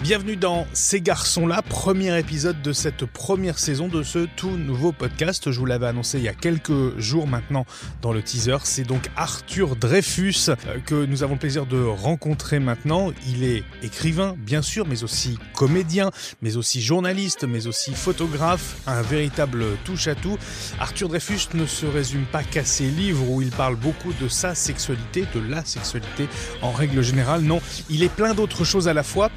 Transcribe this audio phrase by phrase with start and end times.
[0.00, 5.50] Bienvenue dans Ces garçons-là, premier épisode de cette première saison de ce tout nouveau podcast.
[5.50, 7.66] Je vous l'avais annoncé il y a quelques jours maintenant
[8.00, 8.58] dans le teaser.
[8.62, 10.54] C'est donc Arthur Dreyfus euh,
[10.86, 13.10] que nous avons le plaisir de rencontrer maintenant.
[13.26, 16.12] Il est écrivain, bien sûr, mais aussi comédien,
[16.42, 20.38] mais aussi journaliste, mais aussi photographe, un véritable touche-à-tout.
[20.78, 24.54] Arthur Dreyfus ne se résume pas qu'à ses livres où il parle beaucoup de sa
[24.54, 26.28] sexualité, de la sexualité
[26.62, 27.40] en règle générale.
[27.40, 27.60] Non,
[27.90, 29.32] il est plein d'autres choses à la fois.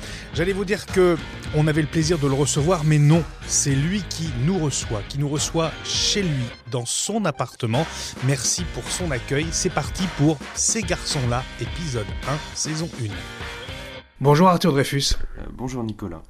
[0.54, 1.18] Vous dire que
[1.56, 5.20] on avait le plaisir de le recevoir, mais non, c'est lui qui nous reçoit, qui
[5.20, 7.86] nous reçoit chez lui, dans son appartement.
[8.26, 9.48] Merci pour son accueil.
[9.52, 13.08] C'est parti pour Ces garçons-là, épisode 1, saison 1.
[14.22, 15.16] Bonjour Arthur Dreyfus.
[15.40, 16.22] Euh, bonjour Nicolas.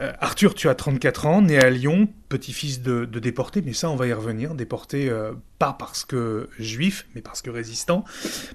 [0.00, 3.96] Euh, Arthur, tu as 34 ans, né à Lyon, petit-fils de, déportés, mais ça on
[3.96, 8.04] va y revenir, déporté euh, pas parce que juif, mais parce que résistant,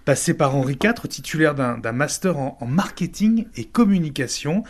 [0.05, 4.63] passé par Henri IV, titulaire d'un master en, marketing et communication,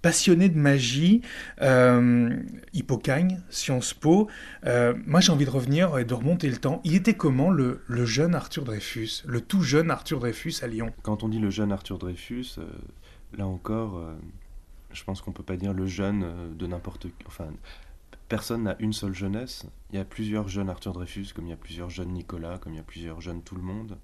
[0.00, 1.22] passionné de magie,
[1.62, 2.30] euh,
[2.74, 4.28] Hippocagne, Sciences Po.
[4.66, 6.80] Euh, moi j'ai envie de revenir et de remonter le temps.
[6.84, 10.92] Il était comment le, jeune Arthur Dreyfus, le tout jeune Arthur Dreyfus à Lyon?
[11.02, 12.56] Quand on dit le jeune Arthur Dreyfus,
[13.36, 14.00] là encore
[14.94, 17.48] je pense qu'on peut pas dire le jeune euh, de n'importe enfin
[18.28, 19.66] personne n'a une seule jeunesse.
[19.90, 22.72] Il y a plusieurs jeunes Arthur Dreyfus comme il y a plusieurs jeunes Nicolas comme
[22.72, 23.98] il y a plusieurs jeunes tout le monde.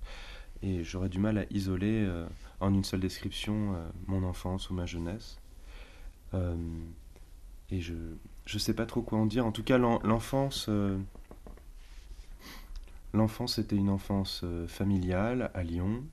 [0.63, 2.27] Et j'aurais du mal à isoler euh,
[2.61, 5.39] en une seule description euh, mon enfance ou ma jeunesse.
[7.71, 7.95] Et je
[8.45, 9.45] je sais pas trop quoi en dire.
[9.47, 10.69] En tout cas l'enfance
[13.13, 16.05] l'enfance était une enfance familiale à Lyon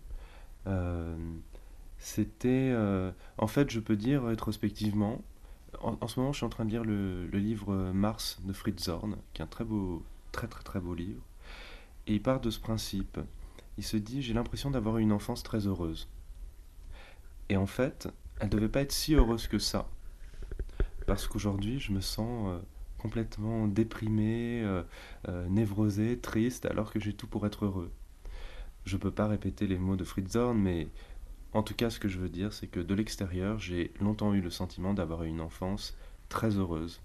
[2.00, 5.22] c'était, euh, en fait, je peux dire rétrospectivement,
[5.82, 9.18] en, ce moment, je suis en train de lire le, livre Mars de Fritz Zorn,
[9.34, 11.22] qui est un très beau, très très très beau livre,
[12.08, 13.20] et il part de ce principe.
[13.78, 16.10] Il se dit, j'ai l'impression d'avoir une enfance très heureuse.
[17.50, 18.08] Et en fait,
[18.40, 19.88] elle ne devait pas être si heureuse que ça,
[21.06, 22.60] parce qu'aujourd'hui, je me sens euh,
[22.98, 24.84] complètement déprimé, euh,
[25.50, 27.92] névrosé, triste, alors que j'ai tout pour être heureux.
[28.86, 30.88] Je ne peux pas répéter les mots de Fritz Zorn, mais
[31.54, 34.42] en tout cas, ce que je veux dire, c'est que de l'extérieur, j'ai longtemps eu
[34.42, 35.96] le sentiment d'avoir eu une enfance
[36.30, 37.02] très heureuse.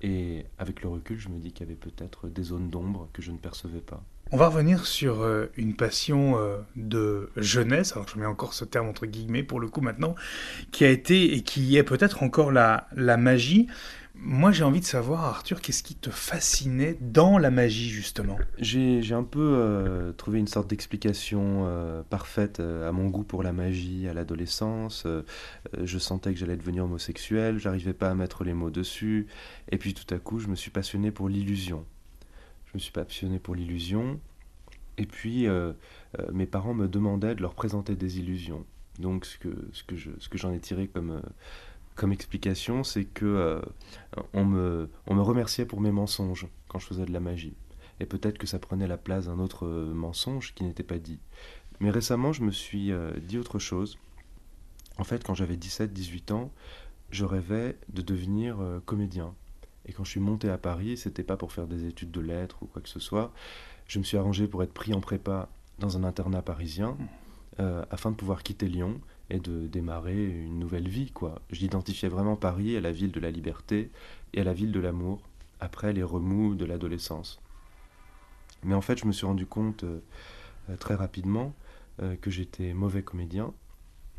[0.00, 3.22] Et avec le recul, je me dis qu'il y avait peut-être des zones d'ombre que
[3.22, 4.02] je ne percevais pas.
[4.34, 8.64] On va revenir sur euh, une passion euh, de jeunesse, alors je mets encore ce
[8.64, 10.14] terme entre guillemets pour le coup maintenant,
[10.70, 12.88] qui a été et qui est peut-être encore la,
[13.18, 13.66] magie.
[14.14, 18.38] Moi, j'ai envie de savoir, Arthur, qu'est-ce qui te fascinait dans la magie, justement?
[18.56, 21.66] J'ai un peu euh, trouvé une sorte d'explication
[22.08, 25.06] parfaite à mon goût pour la magie à l'adolescence.
[25.78, 29.26] je sentais que j'allais devenir homosexuel, j'arrivais pas à mettre les mots dessus.
[29.70, 31.84] Et puis tout à coup, je me suis passionné pour l'illusion.
[32.72, 34.20] Je me suis passionné pour l'illusion.
[34.98, 35.46] Et puis,
[36.32, 38.64] mes parents me demandaient de leur présenter des illusions.
[38.98, 41.22] Donc, ce que, j'en ai tiré comme
[41.94, 43.60] comme explication, c'est que euh,
[44.32, 47.54] on, me, on me remerciait pour mes mensonges quand je faisais de la magie.
[48.00, 51.20] Et peut-être que ça prenait la place d'un autre euh, mensonge qui n'était pas dit.
[51.80, 53.98] Mais récemment, je me suis euh, dit autre chose.
[54.98, 56.52] En fait, quand j'avais 17-18 ans,
[57.10, 59.34] je rêvais de devenir comédien.
[59.86, 62.62] Et quand je suis monté à Paris, c'était pas pour faire des études de lettres
[62.62, 63.32] ou quoi que ce soit.
[63.86, 65.48] Je me suis arrangé pour être pris en prépa
[65.78, 66.96] dans un internat parisien
[67.90, 68.98] afin de pouvoir quitter Lyon
[69.32, 71.10] et de démarrer une nouvelle vie.
[71.10, 71.40] quoi.
[71.50, 73.90] J'identifiais vraiment Paris à la ville de la liberté
[74.34, 75.22] et à la ville de l'amour,
[75.58, 77.40] après les remous de l'adolescence.
[78.62, 80.00] Mais en fait, je me suis rendu compte euh,
[80.68, 81.54] euh, très rapidement
[82.02, 83.54] euh, que j'étais mauvais comédien,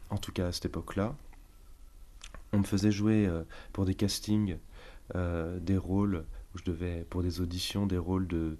[0.10, 1.16] en tout cas à cette époque-là.
[2.52, 3.28] On me faisait jouer
[3.72, 4.58] pour des castings
[5.14, 8.58] des rôles où je devais, pour des auditions, des rôles de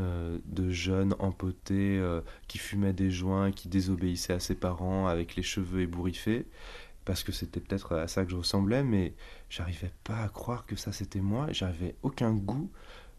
[0.00, 5.34] euh, de jeunes empotés euh, qui fumaient des joints, qui désobéissaient à ses parents avec
[5.34, 6.46] les cheveux ébouriffés,
[7.04, 9.14] parce que c'était peut-être à ça que je ressemblais, mais
[9.50, 12.70] j'arrivais pas à croire que ça c'était moi, j'avais aucun goût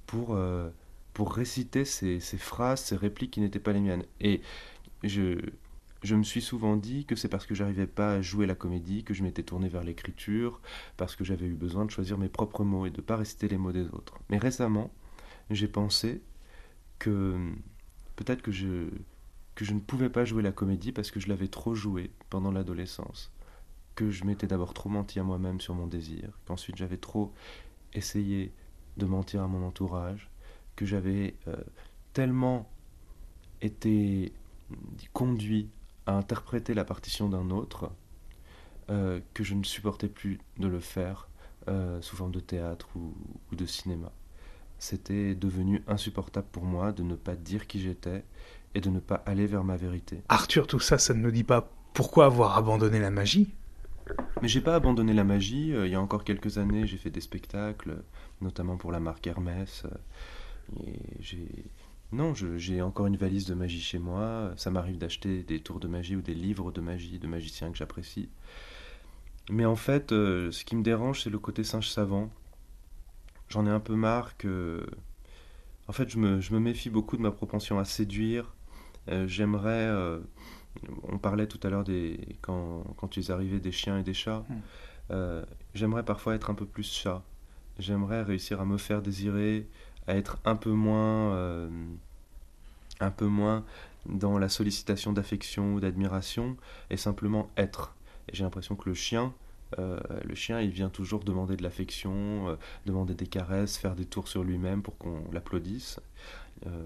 [0.05, 0.69] pour, euh,
[1.13, 4.05] pour réciter ces, ces, phrases, ces répliques qui n'étaient pas les miennes.
[4.21, 4.39] Et
[5.03, 5.37] je,
[6.03, 9.03] je me suis souvent dit que c'est parce que j'arrivais pas à jouer la comédie
[9.03, 10.61] que je m'étais tourné vers l'écriture,
[10.97, 13.57] parce que j'avais eu besoin de choisir mes propres mots et de pas réciter les
[13.57, 14.17] mots des autres.
[14.29, 14.91] Mais récemment,
[15.49, 16.21] j'ai pensé
[16.99, 17.37] que
[18.15, 18.89] peut-être que je,
[19.55, 22.51] que je ne pouvais pas jouer la comédie parce que je l'avais trop joué pendant
[22.51, 23.31] l'adolescence,
[23.95, 27.33] que je m'étais d'abord trop menti à moi-même sur mon désir, qu'ensuite j'avais trop
[27.93, 28.53] essayé
[28.97, 30.29] de mentir à mon entourage,
[30.75, 31.55] que j'avais euh,
[32.13, 32.69] tellement
[33.61, 34.31] été
[35.11, 35.69] conduit
[36.09, 37.91] à interpréter la partition d'un autre
[38.89, 41.29] euh, que je ne supportais plus de le faire
[41.67, 43.13] euh, sous forme de théâtre ou
[43.55, 44.11] de cinéma
[44.79, 48.23] c'était devenu insupportable pour moi de ne pas dire qui j'étais
[48.73, 50.23] et de ne pas aller vers ma vérité.
[50.29, 53.53] Arthur, tout ça, ça ne nous dit pas pourquoi avoir abandonné la magie?
[54.41, 55.69] Mais j'ai pas abandonné la magie.
[55.69, 58.03] Il y a encore quelques années, j'ai fait des spectacles,
[58.41, 59.83] notamment pour la marque Hermès.
[60.79, 61.47] Et j'ai
[62.11, 64.51] non, j'ai encore une valise de magie chez moi.
[64.57, 67.77] Ça m'arrive d'acheter des tours de magie ou des livres de magie de magiciens que
[67.77, 68.29] j'apprécie.
[69.49, 72.31] Mais en fait, euh, ce qui me dérange, c'est le côté singe savant.
[73.49, 74.85] J'en ai un peu marre que.
[75.87, 78.55] En fait, je me, méfie beaucoup de ma propension à séduire.
[79.09, 79.87] Euh, j'aimerais.
[79.87, 80.19] Euh,
[81.03, 84.13] on parlait tout à l'heure des quand, quand tu es arrivé des chiens et des
[84.13, 84.45] chats.
[84.49, 85.43] Hmm.
[85.73, 87.23] J'aimerais parfois être un peu plus chat.
[87.79, 89.67] J'aimerais réussir à me faire désirer,
[90.09, 91.69] à être un peu moins, euh,
[92.99, 93.63] un peu moins
[94.07, 96.57] dans la sollicitation d'affection ou d'admiration
[96.89, 97.95] et simplement être.
[98.27, 99.33] Et j'ai l'impression que le chien,
[99.77, 102.55] euh, le chien, il vient toujours demander de l'affection, euh,
[102.87, 105.99] demander des caresses, faire des tours sur lui-même pour qu'on l'applaudisse.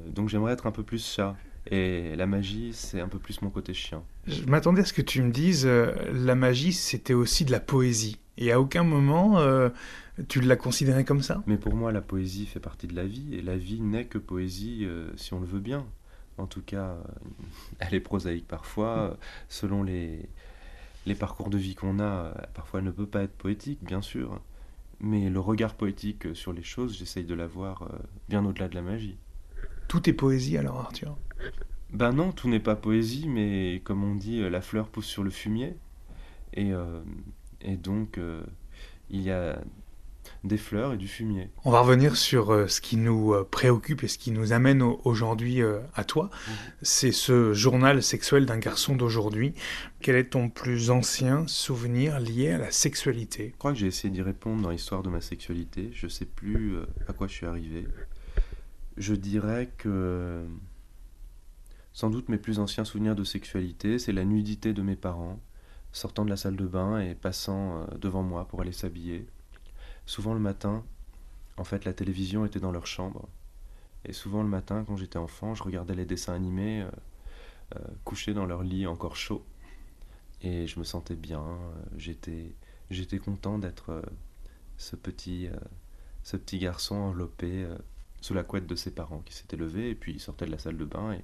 [0.08, 1.36] donc j'aimerais être un peu plus chat.
[1.72, 4.04] Et la magie, c'est un peu plus mon côté chien.
[4.28, 8.20] Je m'attendais à ce que tu me dises, la magie, c'était aussi de la poésie.
[8.38, 9.40] Et à aucun moment,
[10.28, 13.36] tu l'as considéré comme ça Mais pour moi, la poésie fait partie de la vie,
[13.36, 15.86] et la vie n'est que poésie euh, si on le veut bien.
[16.38, 17.04] En tout cas, euh,
[17.80, 19.14] elle est prosaïque parfois, euh,
[19.50, 20.30] selon les,
[21.08, 24.40] les parcours de vie qu'on a, parfois elle ne peut pas être poétique, bien sûr.
[25.00, 27.90] Mais le regard poétique sur les choses, j'essaye de l'avoir
[28.30, 29.18] bien au-delà de la magie.
[29.90, 31.18] Tout est poésie alors, Arthur?
[31.90, 35.30] Ben non, tout n'est pas poésie, mais comme on dit, la fleur pousse sur le
[35.30, 35.76] fumier.
[36.54, 36.72] Et,
[37.64, 38.20] et donc,
[39.10, 39.60] il y a
[40.44, 41.50] des fleurs et du fumier.
[41.64, 44.82] On va revenir sur euh, ce qui nous euh, préoccupe et ce qui nous amène
[44.82, 46.30] aujourd'hui euh, à toi.
[46.48, 46.54] Mhm.
[46.82, 49.54] C'est ce journal sexuel d'un garçon d'aujourd'hui.
[50.02, 53.52] Quel est ton plus ancien souvenir lié à la sexualité?
[53.54, 55.92] Je crois que j'ai essayé d'y répondre dans l'histoire de ma sexualité.
[55.94, 56.78] Je ne sais plus
[57.08, 57.88] à quoi je suis arrivé.
[58.98, 60.46] Je dirais que
[61.94, 65.40] sans doute mes plus anciens souvenirs de sexualité, c'est la nudité de mes parents,
[65.94, 69.26] sortant de la salle de bain et passant devant moi pour aller s'habiller.
[70.06, 70.84] Souvent le matin,
[71.58, 73.28] en fait, la télévision était dans leur chambre.
[74.06, 76.90] Et souvent le matin, quand j'étais enfant, je regardais les dessins animés euh,
[77.76, 79.46] euh, couchés dans leur lit encore chaud.
[80.42, 81.42] Et je me sentais bien.
[81.42, 82.54] Euh, j'étais,
[82.90, 84.04] j'étais content d'être
[84.78, 85.48] ce petit,
[86.24, 87.68] ce petit garçon enveloppé
[88.20, 90.58] sous la couette de ses parents qui s'étaient levés et puis ils sortaient de la
[90.58, 91.24] salle de bain et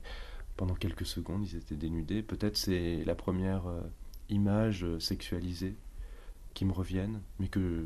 [0.55, 2.21] pendant quelques secondes ils étaient dénudés.
[2.21, 3.63] Peut-être c'est la première
[4.29, 5.75] image sexualisée
[6.53, 7.85] qui me revienne, mais que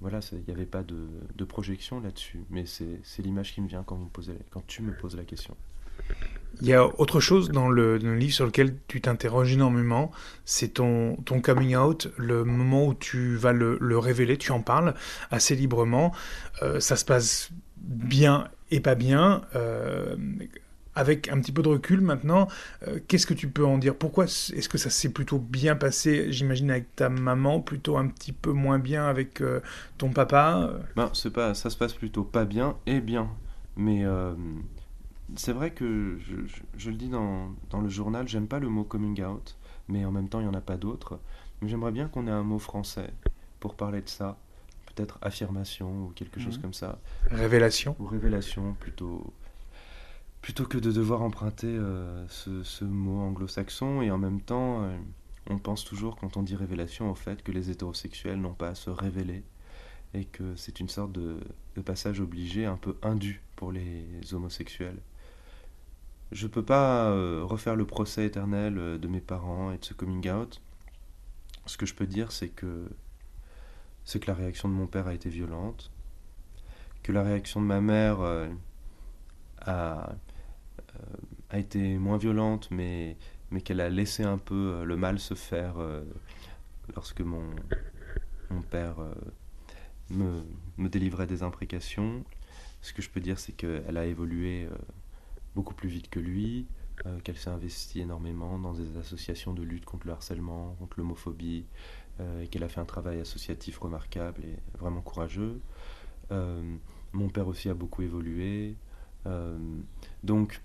[0.00, 3.96] voilà, il n'y avait pas de, projection là-dessus, mais c'est l'image qui me vient quand,
[3.96, 5.56] vous me quand tu me poses la question.
[6.60, 10.12] Il y a autre chose dans le, livre sur lequel tu t'interroges énormément,
[10.44, 14.94] c'est ton, ton coming out, le moment où tu vas le, révéler, tu en parles
[15.30, 16.12] assez librement.
[16.62, 19.42] Euh, ça se passe bien et pas bien.
[19.54, 20.16] Euh,
[20.94, 22.48] avec un petit peu de recul maintenant,
[22.86, 23.96] euh, qu'est-ce que tu peux en dire?
[23.96, 28.32] Pourquoi est-ce que ça s'est plutôt bien passé, j'imagine, avec ta maman, plutôt un petit
[28.32, 29.60] peu moins bien avec euh,
[29.98, 33.28] ton papa ben, c'est pas, Ça se passe plutôt pas bien et bien.
[33.76, 34.34] Mais euh,
[35.36, 36.36] c'est vrai que je,
[36.76, 39.56] je, le dis dans, dans le journal, j'aime pas le mot coming out,
[39.88, 41.18] mais en même temps, il n'y en a pas d'autres.
[41.60, 43.10] Mais j'aimerais bien qu'on ait un mot français
[43.60, 44.36] pour parler de ça.
[44.94, 46.62] Peut-être affirmation ou quelque chose mmh.
[46.62, 46.98] comme ça.
[47.30, 49.32] Révélation Ou révélation plutôt
[50.44, 54.94] plutôt que de devoir emprunter euh, ce, mot anglo-saxon et en même temps euh,
[55.48, 58.74] on pense toujours quand on dit révélation au fait que les hétérosexuels n'ont pas à
[58.74, 59.42] se révéler
[60.12, 61.40] et que c'est une sorte de,
[61.82, 64.98] passage obligé un peu indu pour les homosexuels.
[66.30, 70.28] Je peux pas euh, refaire le procès éternel de mes parents et de ce coming
[70.30, 70.60] out.
[71.64, 72.90] Ce que je peux dire c'est que
[74.04, 75.90] c'est que la réaction de mon père a été violente,
[77.02, 78.18] que la réaction de ma mère
[79.62, 80.12] a
[81.50, 83.16] a été moins violente, mais,
[83.50, 86.02] mais qu'elle a laissé un peu euh, le mal se faire euh,
[86.94, 87.44] lorsque mon,
[88.50, 88.96] mon père
[90.10, 90.42] me,
[90.76, 92.24] me, délivrait des imprécations.
[92.82, 94.68] Ce que je peux dire, c'est qu'elle a évolué
[95.54, 96.66] beaucoup plus vite que lui,
[97.22, 101.64] qu'elle s'est investie énormément dans des associations de lutte contre le harcèlement, contre l'homophobie,
[102.42, 105.62] et qu'elle a fait un travail associatif remarquable et vraiment courageux.
[106.30, 108.76] mon père aussi a beaucoup évolué.
[110.22, 110.60] donc,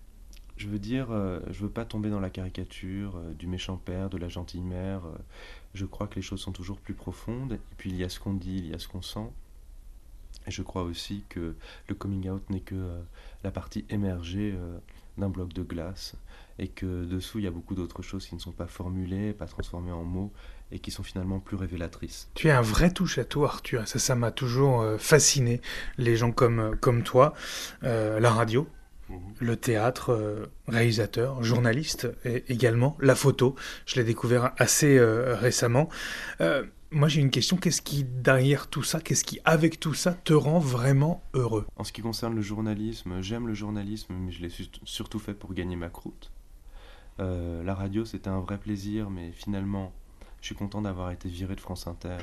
[0.59, 4.09] je veux dire, euh, je veux pas tomber dans la caricature euh, du méchant père,
[4.09, 5.05] de la gentille mère.
[5.05, 5.17] Euh.
[5.73, 7.53] je crois que les choses sont toujours plus profondes.
[7.53, 9.31] Et puis il y a ce qu'on dit, il y a ce qu'on sent.
[10.47, 11.55] Et je crois aussi que
[11.87, 12.91] le coming out n'est que
[13.43, 14.55] la partie émergée
[15.17, 16.15] d'un bloc de glace.
[16.57, 19.45] Et que dessous, il y a beaucoup d'autres choses qui ne sont pas formulées, pas
[19.45, 20.31] transformées en mots,
[20.71, 22.29] et qui sont finalement plus révélatrices.
[22.35, 23.87] Tu es un vrai touche à tout, Arthur.
[23.87, 25.61] Ça, ça m'a toujours fasciné,
[25.97, 27.33] les gens comme, comme toi.
[27.81, 28.67] la radio,
[29.09, 29.33] Mhm.
[29.39, 33.55] le théâtre, euh, réalisateur, journaliste et également, la photo.
[33.85, 35.89] Je l'ai découvert assez euh, récemment.
[36.41, 40.13] Euh, moi j'ai une question, qu'est-ce qui derrière tout ça, qu'est-ce qui avec tout ça
[40.13, 41.65] te rend vraiment heureux?
[41.75, 44.51] En ce qui concerne le journalisme, j'aime le journalisme, mais je l'ai
[44.83, 46.31] surtout fait pour gagner ma croûte.
[47.19, 49.91] La radio c'était un vrai plaisir, mais finalement
[50.41, 52.17] je suis content d'avoir été viré de France Inter.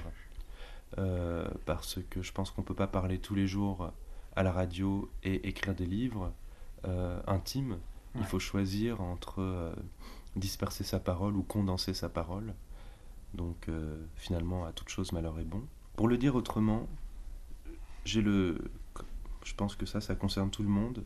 [1.67, 3.93] Parce que je pense qu'on ne peut pas parler tous les jours
[4.35, 6.33] à la radio et écrire des livres
[6.87, 7.79] euh, intimes.
[8.19, 9.75] Il faut choisir entre
[10.37, 12.55] disperser sa parole ou condenser sa parole.
[13.35, 15.63] Donc euh, finalement, à toute chose, malheur est bon.
[15.97, 16.89] Pour le dire autrement,
[18.05, 18.59] j'ai le...
[19.45, 21.05] Je pense que ça, ça concerne tout le monde.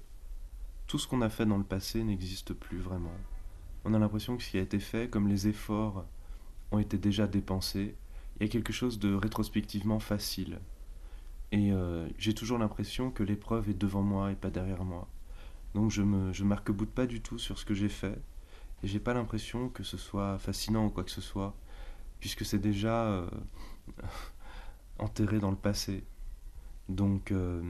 [0.87, 3.15] Tout ce qu'on a fait dans le passé n'existe plus vraiment.
[3.85, 6.05] On a l'impression que ce qui a été fait, comme les efforts
[6.73, 7.97] ont été déjà dépensés,
[8.39, 10.59] il y a quelque chose de rétrospectivement facile.
[11.53, 15.09] Et euh, j'ai toujours l'impression que l'épreuve est devant moi et pas derrière moi.
[15.75, 18.19] Donc je me je marque-boute pas du tout sur ce que j'ai fait.
[18.83, 21.55] Et j'ai pas l'impression que ce soit fascinant ou quoi que ce soit
[22.21, 23.27] puisque c'est déjà euh,
[24.99, 26.05] enterré dans le passé.
[26.89, 27.63] Donc, euh,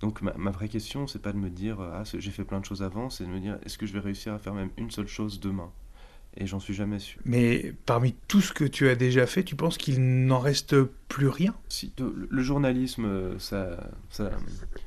[0.00, 2.82] donc ma, vraie question, c'est pas de me dire ah j'ai fait plein de choses
[2.82, 5.08] avant, c'est de me dire est-ce que je vais réussir à faire même une seule
[5.08, 5.70] chose demain?
[6.36, 7.20] Et j'en suis jamais sûr.
[7.24, 11.26] Mais parmi tout ce que tu as déjà fait, tu penses qu'il n'en reste plus
[11.26, 11.54] rien?
[11.68, 14.30] Si le, journalisme, ça, ça,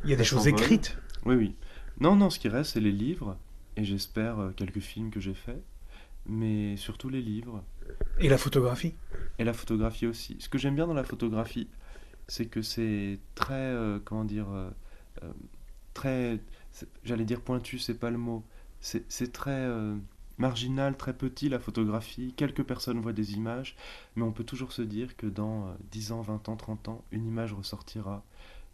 [0.05, 0.97] Il y a des choses écrites.
[1.25, 1.55] Oui, oui.
[2.03, 3.37] Non, non, ce qui reste, c'est les livres
[3.77, 5.63] et j'espère euh, quelques films que j'ai faits
[6.25, 7.63] mais surtout les livres.
[8.19, 8.93] Et la photographie
[9.39, 10.35] Et la photographie aussi.
[10.39, 11.69] Ce que j'aime bien dans la photographie,
[12.27, 14.69] c'est que c'est très, euh, comment dire, euh,
[15.93, 16.39] très,
[17.05, 18.43] j'allais dire pointu, c'est pas le mot.
[18.81, 19.69] C'est très
[20.37, 22.33] marginal, très petit la photographie.
[22.35, 23.77] Quelques personnes voient des images,
[24.17, 27.25] mais on peut toujours se dire que dans 10 ans, 20 ans, 30 ans, une
[27.25, 28.25] image ressortira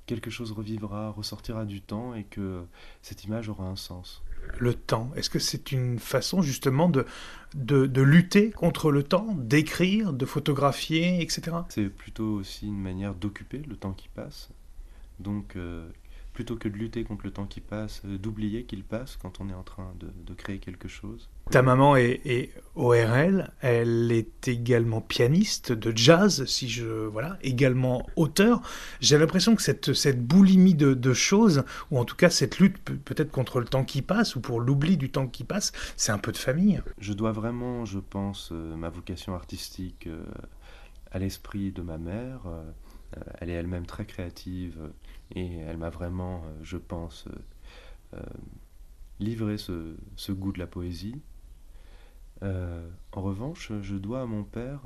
[0.10, 2.64] quelque chose revivra, ressortira du temps et que
[3.04, 4.24] cette image aura un sens.
[4.58, 7.06] Le temps, est-ce que c'est une façon justement de,
[7.54, 11.58] de, lutter contre le temps, d'écrire, de photographier, etc.
[11.70, 14.50] C'est plutôt aussi une manière d'occuper le temps qui passe.
[15.20, 15.88] Donc euh,
[16.40, 19.50] plutôt que de lutter contre le temps qui passe, euh, d'oublier qu'il passe quand on
[19.50, 21.28] est en train de, créer quelque chose.
[21.52, 28.62] Ta maman est, ORL, elle est également pianiste de jazz, si je voilà, également auteur.
[29.02, 33.32] J'ai l'impression que cette, cette boulimie de, choses, ou en tout cas cette lutte peut-être
[33.32, 36.32] contre le temps qui passe, ou pour l'oubli du temps qui passe, c'est un peu
[36.32, 36.82] de famille.
[37.00, 40.24] Je dois vraiment, je pense, euh, ma vocation artistique euh,
[41.12, 42.48] à l'esprit de ma mère.
[43.42, 44.80] elle est elle-même très créative
[45.36, 48.24] et elle m'a vraiment, euh, je pense, euh, euh,
[49.20, 51.22] livré ce, goût de la poésie.
[52.42, 54.82] en revanche, je dois à mon père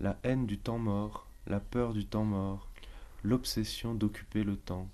[0.00, 2.68] la haine du temps mort, la peur du temps mort,
[3.24, 4.88] l'obsession d'occuper le temps,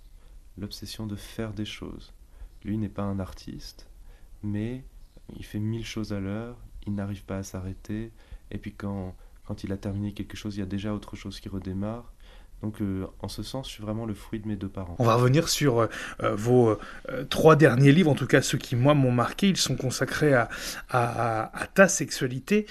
[0.57, 2.15] l'obsession de faire des choses.
[2.65, 3.89] Lui n'est pas un artiste,
[4.43, 4.85] mais
[5.37, 8.11] il fait mille choses à l'heure, il n'arrive pas à s'arrêter,
[8.51, 11.41] et puis quand, quand il a terminé quelque chose, il y a déjà autre chose
[11.41, 12.13] qui redémarre,
[12.63, 14.97] donc euh, en ce sens, je suis vraiment le fruit de mes deux parents.
[14.99, 15.87] On va revenir sur euh,
[16.23, 16.77] euh, vos
[17.31, 19.49] trois derniers livres, en tout cas ceux qui moi m'ont marqué.
[19.49, 20.49] Ils sont consacrés à,
[20.91, 22.67] à, ta sexualité.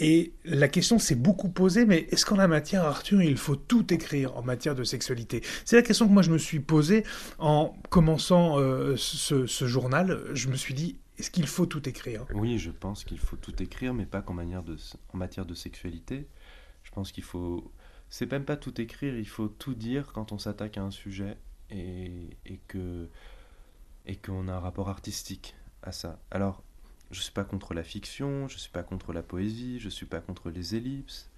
[0.00, 3.92] Et la question s'est beaucoup posée, mais est-ce qu'en la matière, Arthur, il faut tout
[3.92, 5.42] écrire en matière de sexualité?
[5.64, 7.04] C'est la question que moi je me suis posée
[7.38, 8.58] en commençant
[8.96, 10.20] ce, ce, journal.
[10.34, 12.26] Je me suis dit, est-ce qu'il faut tout écrire?
[12.32, 14.76] Oui, je pense qu'il faut tout écrire, mais pas qu'en de,
[15.12, 16.28] en matière de sexualité.
[16.84, 17.72] Je pense qu'il faut
[18.10, 21.36] c'est même pas tout écrire, il faut tout dire quand on s'attaque à un sujet
[21.70, 22.30] et,
[22.66, 23.08] que
[24.06, 26.18] et qu'on a un rapport artistique à ça.
[26.30, 26.62] Alors,
[27.10, 30.20] je suis pas contre la fiction, je suis pas contre la poésie, je suis pas
[30.20, 31.30] contre les ellipses,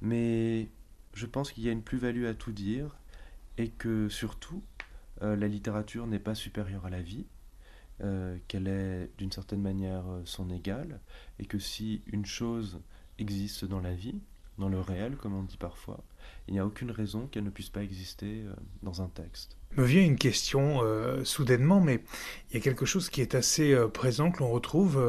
[0.00, 0.68] mais
[1.14, 2.96] je pense qu'il y a une plus-value à tout dire
[3.58, 4.62] et que surtout
[5.22, 7.26] euh, la littérature n'est pas supérieure à la vie,
[8.02, 11.00] euh, qu'elle est d'une certaine manière euh, son égale
[11.38, 12.80] et que si une chose
[13.18, 14.20] existe dans la vie,
[14.58, 15.98] dans le réel, comme on dit parfois,
[16.46, 19.56] il n'y a aucune raison qu'elle ne puisse pas exister euh, dans un texte.
[19.76, 22.00] Me vient une question euh, soudainement, mais
[22.50, 25.02] il y a quelque chose qui est assez euh, présent, que l'on retrouve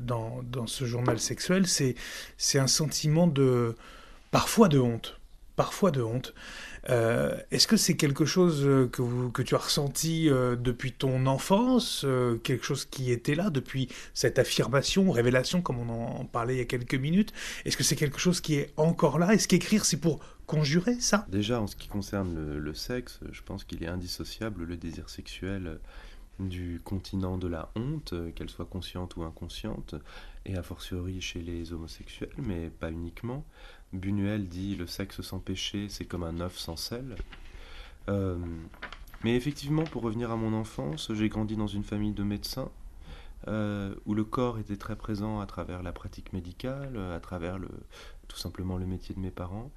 [0.00, 3.74] dans, dans, ce journal sexuel, c'est un sentiment de...
[4.30, 5.18] parfois de honte.
[5.56, 6.34] Parfois de honte.
[6.88, 12.06] Euh, est-ce que c'est quelque chose euh, que, tu as ressenti euh, depuis ton enfance,
[12.42, 16.62] quelque chose qui était là depuis cette affirmation, révélation, comme on en parlait il y
[16.62, 17.32] a quelques minutes?
[17.64, 19.34] Est-ce que c'est quelque chose qui est encore là?
[19.34, 21.26] Est-ce qu'écrire, c'est pour conjurer ça?
[21.28, 25.78] Déjà, en ce qui concerne le, sexe, je pense qu'il est indissociable le désir sexuel
[26.38, 29.94] du continent de la honte, qu'elle soit consciente ou inconsciente,
[30.46, 33.44] et a fortiori chez les homosexuels, mais pas uniquement.
[33.92, 37.16] Bunuel dit le sexe sans péché, c'est comme un œuf sans sel.
[38.08, 38.38] Euh,
[39.24, 42.70] mais effectivement, pour revenir à mon enfance, j'ai grandi dans une famille de médecins
[43.48, 47.58] euh, où le corps était très présent à travers la pratique médicale, à travers
[48.28, 49.70] tout simplement le métier de mes parents.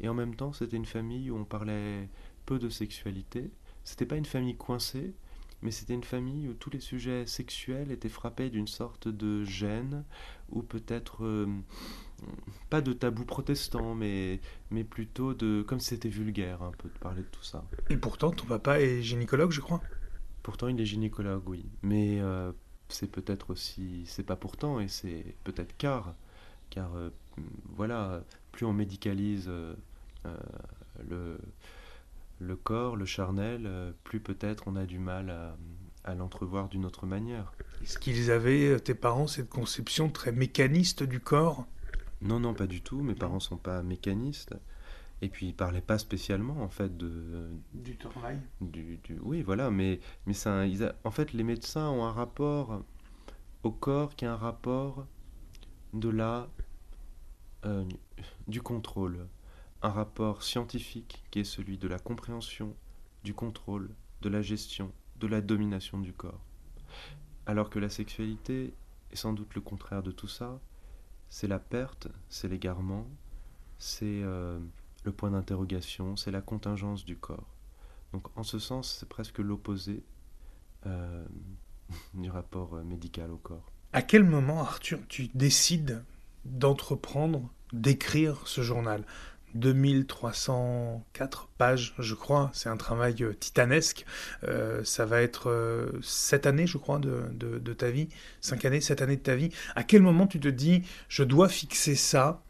[0.00, 2.08] Et en même temps, c'était une famille où on parlait
[2.46, 3.50] peu de sexualité.
[3.84, 5.14] C'était pas une famille coincée,
[5.62, 10.04] mais c'était une famille où tous les sujets sexuels étaient frappés d'une sorte de gêne,
[10.50, 11.46] ou peut-être euh,
[12.68, 15.62] pas de tabou protestant, mais, mais plutôt de.
[15.62, 17.64] comme c'était vulgaire un peu de parler de tout ça.
[17.88, 19.80] Et pourtant, ton papa est gynécologue, je crois
[20.42, 21.66] Pourtant, il est gynécologue, oui.
[21.82, 22.52] Mais euh,
[22.88, 24.04] c'est peut-être aussi.
[24.06, 26.14] c'est pas pourtant, et c'est peut-être car.
[26.70, 27.10] Car, euh,
[27.76, 28.22] voilà,
[28.52, 29.50] plus on médicalise
[31.08, 31.38] le
[32.40, 35.30] le corps, le charnel, euh, plus peut-être on a du mal
[36.04, 37.52] à, l'entrevoir d'une autre manière.
[37.82, 41.66] Est-ce qu'ils avaient, euh, tes parents, cette conception très mécaniste du corps
[42.22, 43.00] Non, non, pas du tout.
[43.02, 44.54] Mes parents sont pas mécanistes.
[45.22, 48.40] Et puis ils parlaient pas spécialement en fait de du travail.
[48.62, 50.64] Du, oui, voilà, mais mais ça,
[51.04, 52.82] en fait, les médecins ont un rapport
[53.64, 55.06] au corps qui est un rapport
[55.92, 56.48] de la
[57.66, 57.84] euh,
[58.48, 59.26] du contrôle
[59.82, 62.76] un rapport scientifique qui est celui de la compréhension,
[63.24, 66.44] du contrôle, de la gestion, de la domination du corps.
[67.46, 68.74] Alors que la sexualité
[69.10, 70.60] est sans doute le contraire de tout ça,
[71.30, 73.06] c'est la perte, c'est l'égarement,
[73.78, 74.58] c'est euh,
[75.04, 77.54] le point d'interrogation, c'est la contingence du corps.
[78.12, 80.02] Donc en ce sens, c'est presque l'opposé
[80.86, 81.24] euh,
[82.14, 83.72] du rapport euh, médical au corps.
[83.92, 86.04] À quel moment, Arthur, tu décides
[86.44, 89.04] d'entreprendre, d'écrire ce journal?
[89.54, 92.50] 2304 pages, je crois.
[92.52, 94.04] C'est un travail euh, titanesque.
[94.44, 98.08] Euh, ça va être euh, sept années, je crois, de, ta vie.
[98.40, 99.50] Cinq années, sept années de ta vie.
[99.74, 102.42] À quel moment tu te dis, je dois fixer ça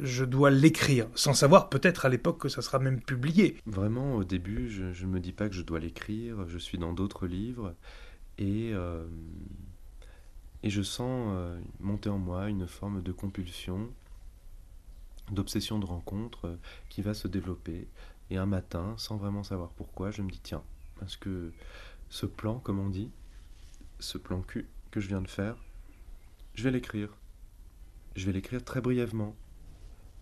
[0.00, 3.58] je dois l'écrire, sans savoir peut-être à l'époque que ça sera même publié.
[3.66, 6.94] Vraiment, au début, je ne me dis pas que je dois l'écrire, je suis dans
[6.94, 7.74] d'autres livres,
[8.38, 8.72] et,
[10.62, 11.36] et je sens
[11.78, 13.90] monter en moi une forme de compulsion
[15.32, 16.56] d'obsession de rencontre euh,
[16.88, 17.88] qui va se développer.
[18.30, 20.62] Et un matin, sans vraiment savoir pourquoi, je me dis tiens,
[20.98, 21.52] parce que
[22.08, 23.10] ce plan, comme on dit,
[23.98, 25.56] ce plan Q que je viens de faire,
[26.54, 27.16] je vais l'écrire.
[28.16, 29.34] Je vais l'écrire très brièvement.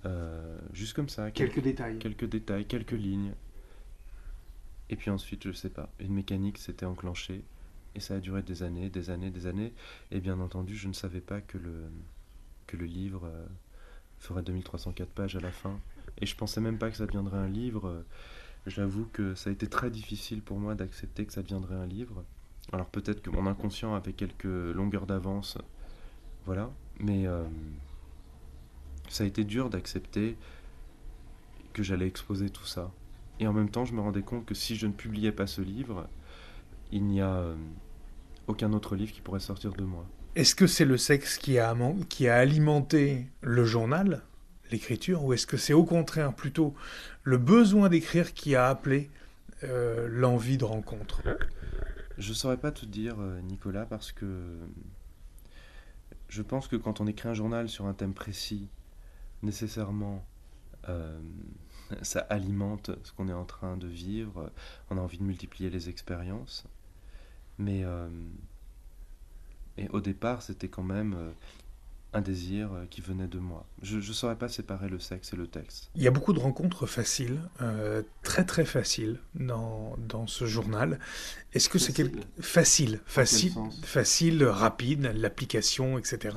[0.05, 1.31] Euh, juste comme ça.
[1.31, 1.99] Quelques, détails.
[1.99, 3.33] Quelques détails, quelques lignes.
[4.91, 7.45] Et puis ensuite, je sais pas, une mécanique s'était enclenchée.
[7.95, 9.73] Et ça a duré des années, des années, des années.
[10.11, 11.91] Et bien entendu, je ne savais pas que le,
[12.67, 13.47] que le livre euh,
[14.19, 15.79] ferait 2304 pages à la fin.
[16.21, 18.05] Et je pensais même pas que ça deviendrait un livre.
[18.67, 22.25] J'avoue que ça a été très difficile pour moi d'accepter que ça deviendrait un livre.
[22.73, 25.57] Alors peut-être que mon inconscient avait quelques longueurs d'avance,
[26.45, 26.71] voilà.
[27.01, 27.45] Mais euh,
[29.09, 30.37] ça a été dur d'accepter
[31.73, 32.91] que j'allais exposer tout ça.
[33.41, 35.61] Et en même temps, je me rendais compte que si je ne publiais pas ce
[35.61, 36.09] livre,
[36.91, 37.57] il n'y a euh,
[38.49, 40.05] aucun autre livre qui pourrait sortir de moi.
[40.35, 41.75] Est-ce que c'est le sexe qui a,
[42.31, 44.23] alimenté le journal,
[44.71, 46.75] l'écriture, ou est-ce que c'est au contraire plutôt
[47.25, 49.11] le besoin d'écrire qui a appelé
[49.65, 51.23] euh, l'envie de rencontre?
[52.19, 54.27] Je ne saurais pas te dire, euh, Nicolas, parce que
[56.29, 58.69] je pense que quand on écrit un journal sur un thème précis,
[59.43, 60.25] nécessairement,
[60.89, 61.19] euh,
[62.03, 64.53] ça alimente ce qu'on est en train de vivre.
[64.91, 66.65] On a envie de multiplier les expériences.
[67.59, 67.85] Mais
[69.79, 71.31] et au départ, c'était quand même euh,
[72.15, 73.67] un désir euh, qui venait de moi.
[73.83, 75.91] Je ne saurais pas séparer le sexe et le texte.
[75.95, 80.99] Il y a beaucoup de rencontres faciles, euh, très très faciles dans, dans ce journal.
[81.53, 82.19] Est-ce que c'est quelque...
[82.41, 86.37] facile, facile, facile, rapide, l'application, etc.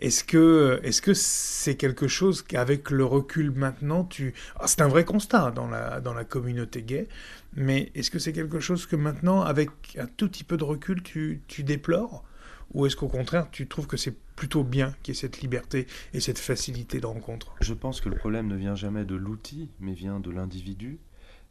[0.00, 4.34] Est-ce que est-ce que c'est quelque chose qu'avec le recul maintenant, tu...
[4.56, 7.08] Ah, c'est un vrai constat dans la, dans la communauté gay,
[7.56, 11.02] mais est-ce que c'est quelque chose que maintenant, avec un tout petit peu de recul,
[11.02, 12.24] tu, tu déplores?
[12.74, 15.86] Ou est-ce qu'au contraire, tu trouves que c'est plutôt bien qu'il y ait cette liberté
[16.12, 17.54] et cette facilité de rencontre?
[17.60, 20.98] Je pense que le problème ne vient jamais de l'outil, mais vient de l'individu.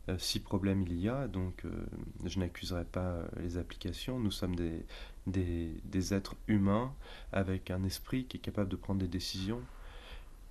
[0.10, 1.86] Euh, si problème il y a, donc euh,
[2.26, 4.20] je n'accuserai pas les applications.
[4.20, 4.86] Nous sommes des,
[5.26, 6.94] des, êtres humains
[7.34, 9.62] avec un esprit qui est capable de prendre des décisions.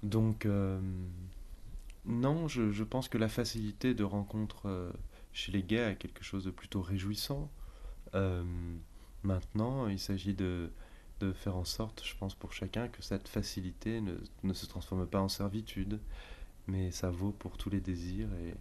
[0.02, 0.78] Donc, euh,
[2.04, 4.92] non, je, je, pense que la facilité de rencontre
[5.32, 7.50] chez les gays est quelque chose de plutôt réjouissant.
[9.22, 10.70] Maintenant, il s'agit de,
[11.20, 15.06] de, faire en sorte, je pense, pour chacun, que cette facilité ne, ne, se transforme
[15.06, 16.00] pas en servitude,
[16.66, 18.54] mais ça vaut pour tous les désirs et,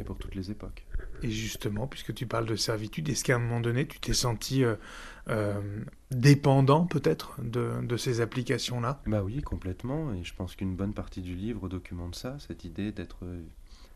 [0.00, 0.86] et pour toutes les époques.
[1.22, 4.64] Et justement, puisque tu parles de servitude, est-ce qu'à un moment donné, tu t'es senti
[4.64, 4.76] euh,
[5.28, 9.02] euh, dépendant peut-être de, de, ces applications-là?
[9.06, 10.12] Bah oui, complètement.
[10.14, 13.24] Et je pense qu'une bonne partie du livre documente ça, cette idée d'être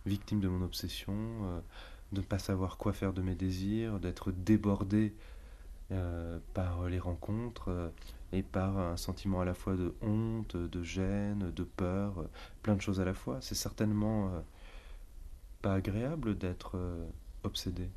[0.07, 1.61] victime de mon obsession, euh,
[2.12, 5.39] de ne pas savoir quoi faire de mes désirs, d'être débordé euh,
[6.55, 7.88] par les rencontres, euh,
[8.33, 12.24] et par un sentiment à la fois de honte, de gêne, de peur,
[12.62, 13.38] plein de choses à la fois.
[13.40, 14.31] C'est certainement
[15.62, 16.79] pas agréable d'être
[17.42, 17.90] obsédé.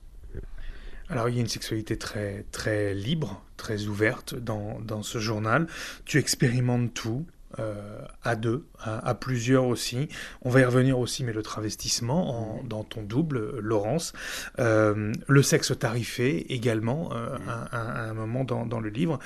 [1.09, 5.67] Alors il y a une sexualité très, très libre, très ouverte dans, dans ce journal.
[6.05, 7.27] Tu expérimentes tout.
[7.59, 10.07] Euh, à deux, à, plusieurs aussi.
[10.41, 14.13] On va y revenir aussi, mais le travestissement en, dans ton double, Laurence.
[14.59, 19.19] Euh, le sexe tarifé également, euh, à, un moment dans, dans le livre.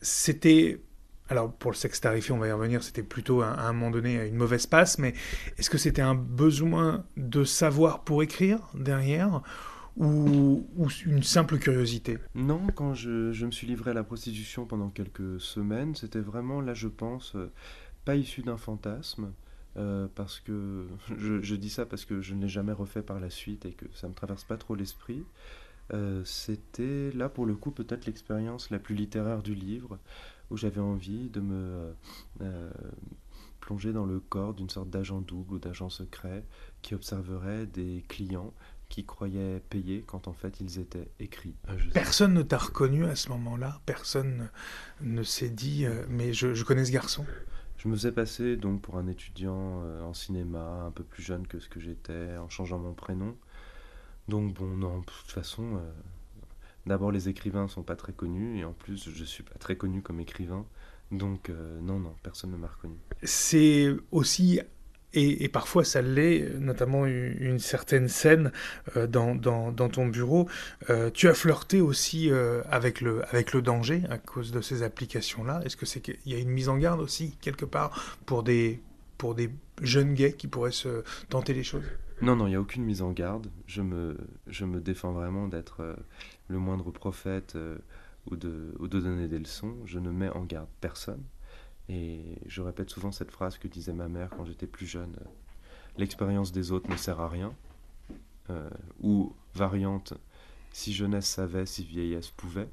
[0.00, 0.80] C'était
[1.28, 4.26] alors pour le sexe tarifé, on va y revenir, c'était plutôt à, un moment donné
[4.26, 5.14] une mauvaise passe, mais
[5.58, 9.42] est-ce que c'était un besoin de savoir pour écrire derrière
[9.96, 10.66] ou,
[11.06, 15.94] une simple curiosité Non, quand je, me suis livré à la prostitution pendant quelques semaines,
[15.94, 17.50] c'était vraiment, là je pense, euh,
[18.04, 19.32] pas issu d'un fantasme.
[19.76, 23.30] Euh, parce que je, dis ça parce que je ne l'ai jamais refait par la
[23.30, 25.24] suite et que ça me traverse pas trop l'esprit.
[25.92, 29.98] Euh, c'était là pour le coup peut-être l'expérience la plus littéraire du livre
[30.50, 31.94] où j'avais envie de me
[33.60, 36.44] plonger dans le corps d'une sorte d'agent double ou d'agent secret
[36.82, 38.52] qui observerait des clients
[38.90, 41.54] qui croyaient payer quand en fait ils étaient écrits.
[41.66, 44.50] Ah, Personne ne t'a reconnu à ce moment-là Personne
[45.00, 47.24] ne s'est dit euh, mais je, connais ce garçon
[47.78, 51.46] Je me faisais passer donc pour un étudiant euh, en cinéma, un peu plus jeune
[51.46, 53.36] que ce que j'étais, en changeant mon prénom.
[54.28, 55.90] Donc bon, non, de toute façon, euh,
[56.84, 60.02] d'abord les écrivains sont pas très connus et en plus je suis pas très connu
[60.02, 60.66] comme écrivain.
[61.12, 61.50] Donc
[61.80, 62.94] non, non, personne ne m'a reconnu.
[63.24, 64.60] C'est aussi
[65.12, 68.52] et, parfois ça l'est, notamment une, certaine scène
[68.96, 70.48] euh, dans, ton bureau.
[70.88, 73.22] Euh, tu as flirté aussi euh, avec, le,
[73.62, 75.62] danger à cause de ces applications-là.
[75.64, 78.80] Est-ce que c'est qu'il y a une mise en garde aussi quelque part pour des,
[79.82, 81.84] jeunes gays qui pourraient se tenter les choses?
[82.22, 83.48] Non, non, il n'y a aucune mise en garde.
[83.66, 84.16] Je me,
[84.80, 85.96] défends vraiment d'être
[86.48, 87.56] le moindre prophète
[88.30, 89.74] ou de donner des leçons.
[89.86, 91.22] Je ne mets en garde personne.
[91.90, 95.16] Et je répète souvent cette phrase que disait ma mère quand j'étais plus jeune.
[95.96, 97.52] L'expérience des autres ne sert à rien.
[98.48, 100.14] Euh, ou variante,
[100.72, 102.68] si jeunesse savait, si vieillesse pouvait,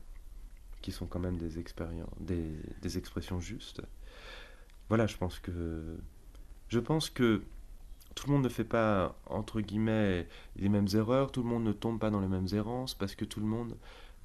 [0.82, 2.52] qui sont quand même des, expériences, des,
[2.82, 3.82] des expressions justes.
[4.90, 5.98] Voilà, je pense que
[6.70, 7.42] je pense que
[8.14, 10.28] tout le monde ne fait pas entre guillemets
[10.58, 13.26] les mêmes erreurs, tout le monde ne tombe pas dans les mêmes errances parce que
[13.26, 13.76] tout le monde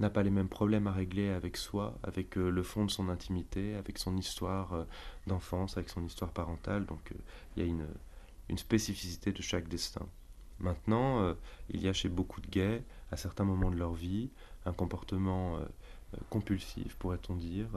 [0.03, 3.07] n'a pas les mêmes problèmes à régler avec soi, avec euh, le fond de son
[3.09, 4.83] intimité, avec son histoire euh,
[5.27, 6.85] d'enfance, avec son histoire parentale.
[6.85, 7.15] Donc euh,
[7.55, 7.87] il y a une,
[8.49, 10.05] une, spécificité de chaque destin.
[10.59, 11.35] Maintenant,
[11.69, 14.29] il y a chez beaucoup de gays, à certains moments de leur vie,
[14.65, 15.59] un comportement
[16.29, 17.67] compulsif, pourrait-on dire,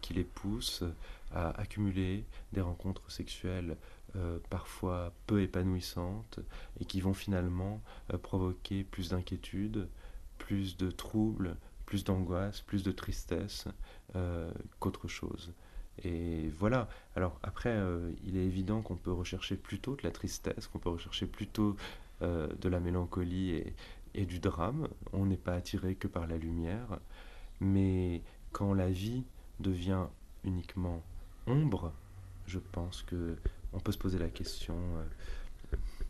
[0.00, 0.82] qui les pousse
[1.32, 3.76] à accumuler des rencontres sexuelles
[4.50, 6.40] parfois peu épanouissantes
[6.80, 7.80] et qui vont finalement
[8.22, 9.86] provoquer plus d'inquiétude,
[10.44, 13.66] plus de troubles, plus d'angoisse, plus de tristesse
[14.14, 15.54] euh, qu'autre chose.
[16.02, 16.86] Et voilà.
[17.16, 20.90] Alors après, euh, il est évident qu'on peut rechercher plutôt de la tristesse, qu'on peut
[20.90, 21.76] rechercher plutôt
[22.20, 23.64] euh, de la mélancolie
[24.14, 24.88] et, du drame.
[25.14, 26.98] On n'est pas attiré que par la lumière.
[27.60, 29.24] Mais quand la vie
[29.60, 30.06] devient
[30.44, 31.02] uniquement
[31.46, 31.92] ombre,
[32.46, 33.36] je pense que
[33.72, 34.76] on peut se poser la question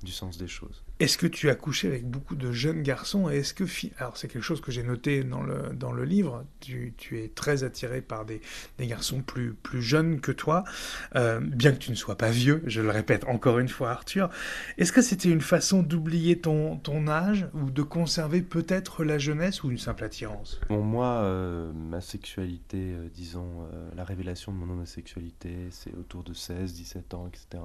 [0.04, 0.84] du sens des choses.
[1.00, 3.64] Est-ce que tu as couché avec beaucoup de jeunes garçons et est-ce que
[3.98, 7.28] alors c'est quelque chose que j'ai noté dans le dans le livre tu, tu es
[7.28, 8.40] très attiré par des,
[8.78, 10.62] des, garçons plus plus jeunes que toi
[11.16, 14.30] euh, bien que tu ne sois pas vieux je le répète encore une fois Arthur
[14.78, 19.64] est-ce que c'était une façon d'oublier ton ton âge ou de conserver peut-être la jeunesse
[19.64, 20.60] ou une simple attirance?
[20.68, 26.34] Bon moi euh, ma sexualité euh, disons la révélation de mon homosexualité c'est autour de
[26.34, 27.62] 16 17 ans etc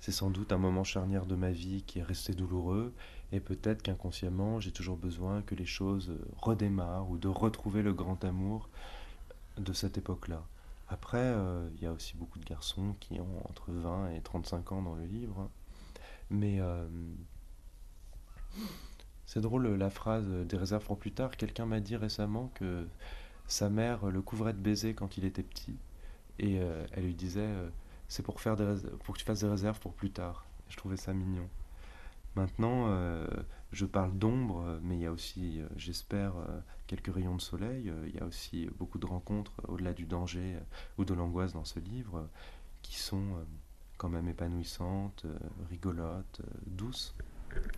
[0.00, 2.92] c'est sans doute un moment charnière de ma vie qui est resté douloureux,
[3.32, 8.24] et peut-être qu'inconsciemment j'ai toujours besoin que les choses redémarrent ou de retrouver le grand
[8.24, 8.68] amour
[9.58, 10.42] de cette époque-là.
[10.88, 14.72] Après, euh, il y a aussi beaucoup de garçons qui ont entre 20 et 35
[14.72, 15.50] ans dans le livre.
[16.30, 16.86] Mais euh,
[19.26, 21.36] c'est drôle la phrase des réserves pour plus tard.
[21.36, 22.86] Quelqu'un m'a dit récemment que
[23.46, 25.76] sa mère le couvrait de baisers quand il était petit.
[26.38, 27.48] Et euh, elle lui disait
[28.08, 30.44] c'est pour, faire des pour que tu fasses des réserves pour plus tard.
[30.68, 31.48] je trouvais ça mignon.
[32.38, 33.26] Maintenant, euh,
[33.72, 37.92] je parle d'ombre, mais il y a aussi, euh, j'espère, euh, quelques rayons de soleil.
[38.06, 40.56] Il y a aussi beaucoup de rencontres au-delà du danger
[40.98, 42.28] ou de l'angoisse dans ce livre
[42.82, 43.44] qui sont
[43.96, 45.26] quand même épanouissantes,
[45.68, 47.14] rigolotes, douces.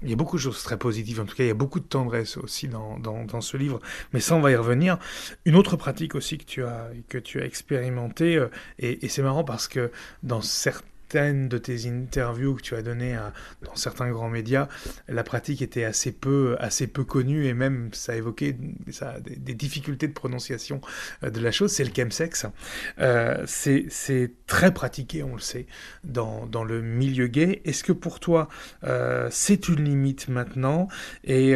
[0.02, 1.78] Il y a beaucoup de choses très positives, en tout cas il y a beaucoup
[1.78, 3.80] de tendresse aussi dans, dans, ce livre,
[4.12, 4.98] mais ça on va y revenir.
[5.44, 9.44] Une autre pratique aussi que tu as, que tu as expérimentée, euh, et, c'est marrant
[9.44, 9.90] parce que
[10.22, 13.18] dans certains certaines de tes interviews que tu as données
[13.62, 14.68] dans certains grands médias,
[15.08, 18.56] la pratique était assez peu, assez peu connue et même ça évoquait
[18.92, 20.80] ça, des, difficultés de prononciation
[21.24, 21.72] euh, de la chose.
[21.72, 22.46] C'est le chemsex.
[23.00, 25.66] Euh, c'est très pratiqué, on le sait,
[26.04, 27.60] dans, le milieu gay.
[27.64, 28.48] Est-ce que pour toi,
[28.84, 30.86] euh, c'est une limite maintenant?
[31.24, 31.54] Et,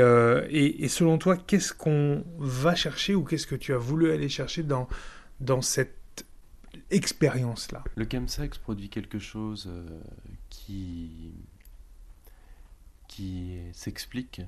[0.89, 5.63] selon toi, qu'est-ce qu'on va chercher ou qu'est-ce que tu as voulu aller chercher dans
[5.63, 6.04] cette
[6.95, 7.83] expérience-là.
[7.97, 10.01] Le chemsex produit quelque chose euh,
[10.49, 11.33] qui,
[13.09, 14.43] qui s'explique,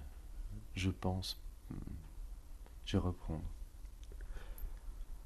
[0.75, 1.41] je pense.
[2.85, 3.43] Je vais reprendre.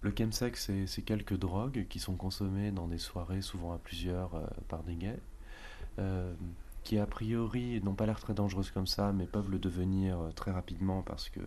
[0.01, 4.47] Le chemsex, c'est quelques drogues qui sont consommées dans des soirées, souvent à plusieurs, euh,
[4.69, 5.21] par des gays,
[5.99, 6.33] euh,
[6.85, 10.53] qui a priori n'ont pas l'air très dangereuses comme ça, mais peuvent le devenir très
[10.53, 11.41] rapidement parce que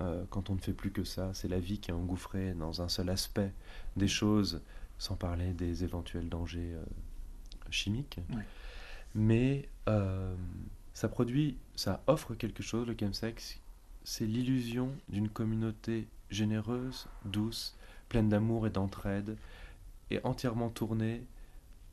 [0.00, 1.32] euh, quand on ne fait plus que ça.
[1.34, 3.52] C'est la vie qui est engouffrée dans un seul aspect
[3.96, 4.62] des choses,
[4.98, 6.84] sans parler des éventuels dangers euh,
[7.70, 8.20] chimiques.
[9.14, 10.34] Mais euh,
[10.92, 13.60] ça produit, ça offre quelque chose, le chemsex.
[14.04, 17.76] C'est l'illusion d'une communauté généreuse, douce,
[18.08, 19.36] pleine d'amour et d'entraide,
[20.10, 21.26] et entièrement tournée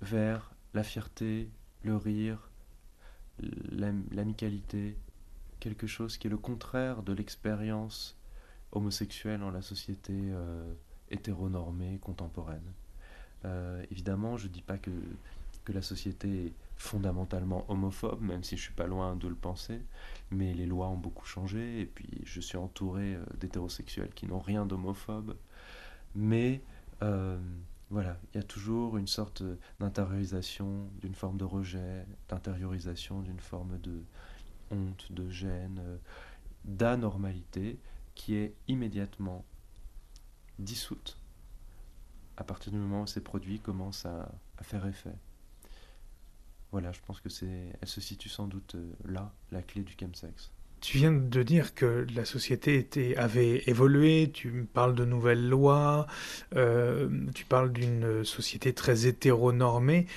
[0.01, 1.49] vers la fierté,
[1.83, 2.49] le rire,
[4.11, 4.97] l'amicalité,
[5.63, 8.17] quelque chose qui est le contraire de l'expérience
[8.73, 10.73] homosexuelle dans la société euh,
[11.09, 12.73] hétéronormée contemporaine.
[13.45, 14.91] Euh, évidemment, je ne dis pas que,
[15.63, 19.79] que la société est fondamentalement homophobe, même si je suis pas loin de le penser,
[20.31, 24.41] mais les lois ont beaucoup changé, et puis je suis entouré euh, d'hétérosexuels qui n'ont
[24.41, 25.37] rien d'homophobe.
[26.13, 26.61] Mais
[27.89, 29.43] voilà, il y a toujours une sorte
[29.79, 34.03] d'intériorisation, d'une forme de rejet, d'intériorisation, d'une forme de,
[34.71, 35.97] honte, de gêne, euh,
[36.65, 37.79] d'anormalité
[38.15, 39.45] qui est immédiatement
[40.59, 41.17] dissoute
[42.37, 45.13] à partir du moment où ces produits commencent à, faire effet.
[46.71, 49.93] Voilà, je pense que c'est, elle se situe sans doute euh, là, la clé du
[49.99, 50.51] chemsex.
[50.79, 56.07] Tu viens de dire que la société était, avait évolué, tu parles de nouvelles lois,
[56.55, 60.07] euh, tu parles d'une société très hétéronormée.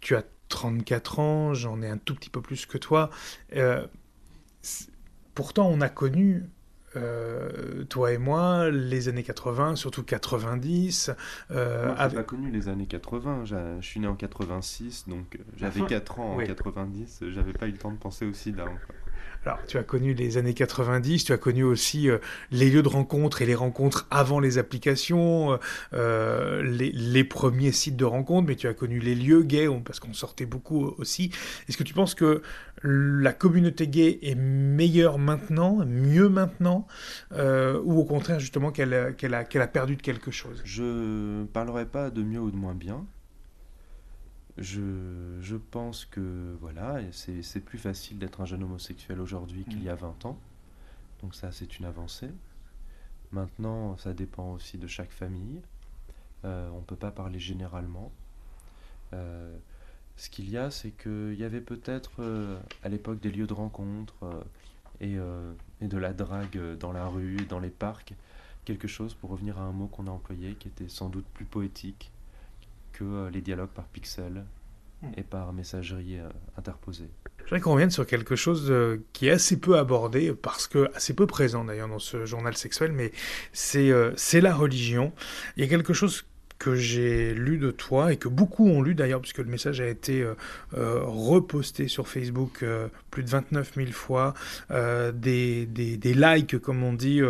[0.00, 3.10] Tu as 34 ans, j'en ai un tout petit peu plus que toi.
[3.54, 3.86] Euh,
[5.34, 6.44] pourtant, on a connu,
[6.96, 11.10] euh, toi et moi, les années 80, surtout 90.
[11.50, 13.44] Euh, moi, pas connu les années 80.
[13.44, 17.24] Je suis né en 86, donc euh, j'avais 4 ans en 90.
[17.30, 18.78] J'avais pas eu le temps de penser aussi là encore.
[19.46, 22.18] Alors, tu as connu les années 90, tu as connu aussi euh,
[22.50, 25.56] les lieux de rencontre et les rencontres avant les applications, euh,
[25.94, 30.14] euh, les, premiers sites de rencontres, mais tu as connu les lieux gays, parce qu'on
[30.14, 31.30] sortait beaucoup aussi.
[31.68, 32.42] Est-ce que tu penses que
[32.82, 36.88] la communauté gay est meilleure maintenant, mieux maintenant,
[37.32, 40.60] ou au contraire justement qu'elle a, a perdu de quelque chose?
[40.64, 43.06] Je ne parlerai pas de mieux ou de moins bien.
[44.58, 49.90] Je, je, pense que voilà, c'est plus facile d'être un jeune homosexuel aujourd'hui qu'il y
[49.90, 50.38] a 20 ans.
[51.22, 52.30] Donc ça, c'est une avancée.
[53.32, 55.60] Maintenant, ça dépend aussi de chaque famille.
[56.44, 58.12] Euh, on ne peut pas parler généralement.
[59.12, 59.56] Euh,
[60.16, 63.52] ce qu'il y a, c'est qu'il y avait peut-être euh, à l'époque des lieux de
[63.52, 64.14] rencontre
[65.00, 65.16] et,
[65.82, 68.14] et, de la drague dans la rue, dans les parcs,
[68.64, 71.44] quelque chose, pour revenir à un mot qu'on a employé, qui était sans doute plus
[71.44, 72.10] poétique,
[72.96, 74.44] que euh, les dialogues par pixels
[75.02, 75.08] hmm.
[75.16, 77.10] et par messagerie euh, interposée.
[77.38, 80.90] Je voudrais qu'on revienne sur quelque chose euh, qui est assez peu abordé, parce que
[80.94, 83.12] assez peu présent d'ailleurs dans ce journal sexuel, mais
[83.52, 85.12] c'est c'est la religion.
[85.56, 86.24] Il y a quelque chose
[86.58, 89.86] que j'ai lu de toi et que beaucoup ont lu d'ailleurs, puisque le message a
[89.86, 90.34] été euh,
[90.76, 94.34] euh, reposté sur Facebook euh, plus de 29 000 fois,
[94.70, 97.22] des, des, des, likes, comme on dit,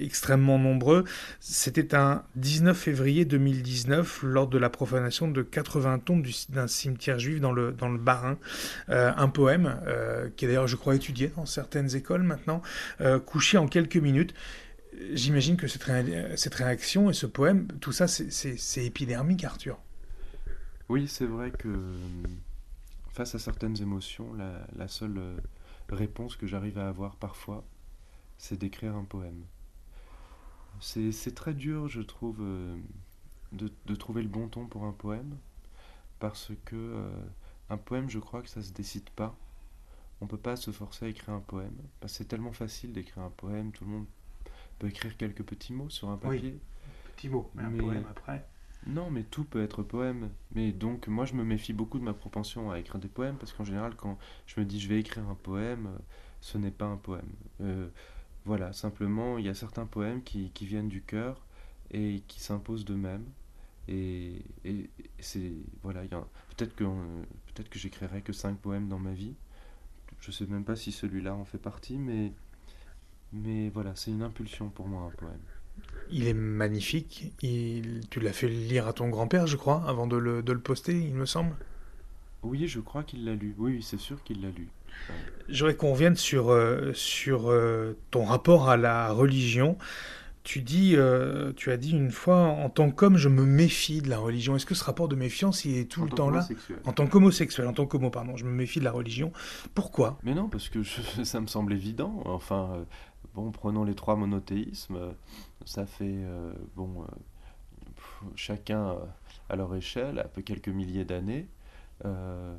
[0.00, 1.04] extrêmement nombreux.
[1.40, 7.40] C'était un 19 février 2019, lors de la profanation de 80 tombes d'un cimetière juif
[7.40, 8.36] dans le, dans le Bas-Rhin.
[8.88, 9.76] un poème,
[10.36, 12.60] qui est d'ailleurs, je crois, étudié dans certaines écoles maintenant,
[13.24, 14.34] couché en quelques minutes
[15.12, 19.78] j'imagine que cette, réaction et ce poème, tout ça, c'est épidermique, Arthur.
[20.88, 21.94] Oui, c'est vrai que
[23.12, 25.36] face à certaines émotions, la, seule euh,
[25.90, 27.64] réponse que j'arrive à avoir parfois,
[28.38, 29.44] c'est d'écrire un poème.
[30.80, 32.76] C'est très dur, je trouve, euh,
[33.52, 35.36] de, trouver le bon ton pour un poème,
[36.18, 37.10] parce que euh,
[37.68, 39.36] un poème, je crois que ça se décide pas.
[40.22, 41.76] On peut pas se forcer à écrire un poème.
[42.06, 44.06] C'est tellement facile d'écrire un poème, tout le monde
[44.80, 46.40] peut écrire quelques petits mots sur un papier.
[46.42, 46.58] Oui,
[47.14, 48.44] petits mots, mais, un poème après.
[48.86, 50.30] Non, mais tout peut être poème.
[50.54, 53.52] Mais donc, moi, je me méfie beaucoup de ma propension à écrire des poèmes parce
[53.52, 55.98] qu'en général, quand je me dis je vais écrire un poème, euh,
[56.40, 57.28] ce n'est pas un poème.
[57.60, 57.88] Euh,
[58.46, 61.44] voilà, simplement, il y a certains poèmes qui, qui viennent du cœur
[61.90, 63.26] et qui s'imposent d'eux-mêmes.
[63.88, 64.44] Et,
[65.18, 66.02] c'est voilà,
[66.56, 69.34] peut-être que peut-être que j'écrirai que cinq poèmes dans ma vie.
[70.20, 72.32] Je sais même pas si celui-là en fait partie, mais
[73.32, 75.38] mais voilà, c'est une impulsion pour moi un poème.
[76.10, 77.32] Il est magnifique.
[77.42, 80.60] Il, tu l'as fait lire à ton grand-père, je crois, avant de le, de le
[80.60, 81.54] poster, il me semble.
[82.42, 83.54] Oui, je crois qu'il l'a lu.
[83.58, 84.68] Oui, c'est sûr qu'il l'a lu.
[85.48, 89.76] J'aurais qu'on revienne sur, euh, sur euh, ton rapport à la religion.
[90.42, 94.08] Tu, dis, euh, tu as dit une fois, en tant qu'homme, je me méfie de
[94.08, 94.56] la religion.
[94.56, 96.48] Est-ce que ce rapport de méfiance, il est tout le temps là
[96.84, 99.32] En tant qu'homosexuel, en tant qu'homo, pardon, je me méfie de la religion.
[99.74, 100.18] Pourquoi?
[100.22, 100.82] Mais non, parce que
[101.24, 102.22] ça me semble évident.
[102.24, 102.86] Enfin,
[103.50, 105.14] prenons les trois monothéismes.
[105.64, 106.24] Ça fait,
[106.76, 107.04] bon,
[108.34, 108.96] chacun
[109.48, 111.48] à leur échelle, à peu quelques milliers d'années.
[112.04, 112.56] Euh,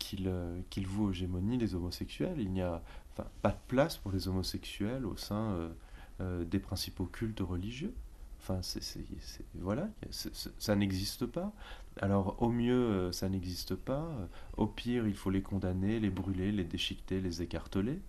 [0.00, 2.36] qu'il voue hégémonie les homosexuels.
[2.38, 2.82] Il n'y a
[3.42, 5.68] pas de place pour les homosexuels au sein euh,
[6.20, 7.94] euh, des principaux cultes religieux.
[8.40, 8.60] Enfin,
[9.54, 11.52] voilà, ça n'existe pas.
[12.00, 14.08] Alors, au mieux, ça n'existe pas.
[14.56, 18.00] Au pire, il faut les condamner, les brûler, les déchiqueter, les écarteler.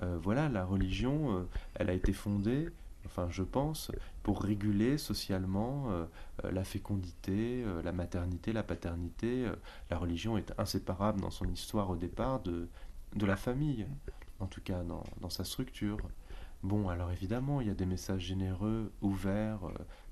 [0.00, 2.68] Voilà, la religion, elle a été fondée
[3.06, 3.90] enfin je pense,
[4.22, 6.04] pour réguler socialement euh,
[6.44, 9.46] euh, la fécondité, euh, la maternité, la paternité.
[9.90, 12.68] la religion est inséparable dans son histoire au départ de,
[13.14, 13.86] de la famille,
[14.40, 15.98] en tout cas dans, dans, sa structure.
[16.62, 19.60] Bon, alors évidemment, il y a des messages généreux, ouverts,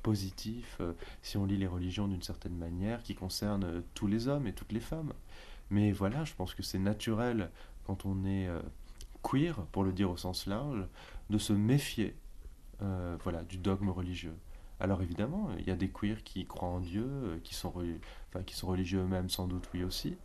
[0.02, 0.80] positifs,
[1.22, 4.72] si on lit les religions d'une certaine manière, qui concernent tous les hommes et toutes
[4.72, 5.12] les femmes.
[5.70, 7.50] Mais voilà, je pense que c'est naturel,
[7.84, 8.48] quand on est
[9.22, 10.86] queer, pour le dire au sens large,
[11.30, 12.16] de se méfier
[12.82, 14.36] euh, voilà, du dogme religieux.
[14.80, 17.72] Alors évidemment, il y a des queers qui croient en Dieu, euh, qui sont,
[18.28, 20.16] enfin, qui sont religieux eux-mêmes sans doute, oui aussi.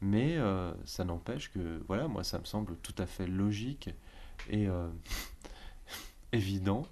[0.00, 3.90] Mais euh, ça n'empêche que, voilà, moi ça me semble tout à fait logique
[4.48, 4.66] et
[6.32, 6.86] évident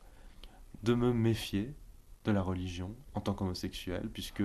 [0.83, 1.73] de me méfier
[2.25, 4.43] de la religion en tant qu'homosexuel, puisque,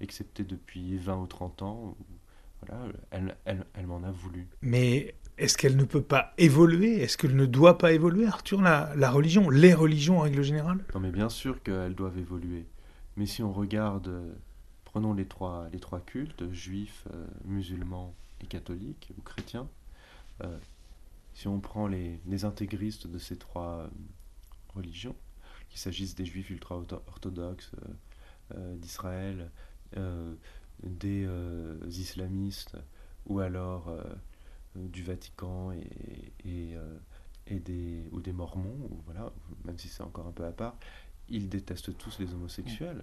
[0.00, 1.96] excepté depuis 20 ou 30 ans,
[2.62, 4.48] voilà, elle, elle, elle m'en a voulu.
[4.62, 7.02] Mais est-ce qu'elle ne peut pas évoluer?
[7.02, 10.82] Est-ce qu'elle ne doit pas évoluer, Arthur, la, religion, les religions en règle générale?
[10.94, 12.64] Non, mais bien sûr qu'elles doivent évoluer.
[13.16, 14.32] Mais si on regarde, euh,
[14.84, 19.68] prenons les trois, les trois cultes, juifs, euh, musulmans et catholiques ou chrétiens,
[20.42, 20.58] euh,
[21.34, 23.90] si on prend les, les, intégristes de ces trois
[24.74, 25.16] religions,
[25.68, 27.72] qu'il s'agisse des juifs ultra-orthodoxes
[28.76, 29.50] d'Israël,
[30.82, 31.28] des
[31.88, 32.76] islamistes,
[33.26, 33.90] ou alors
[34.76, 36.98] du Vatican et, euh,
[37.46, 39.32] et, des, ou des Mormons, ou voilà,
[39.64, 40.76] même si c'est encore un peu à part,
[41.28, 43.02] ils détestent tous les homosexuels.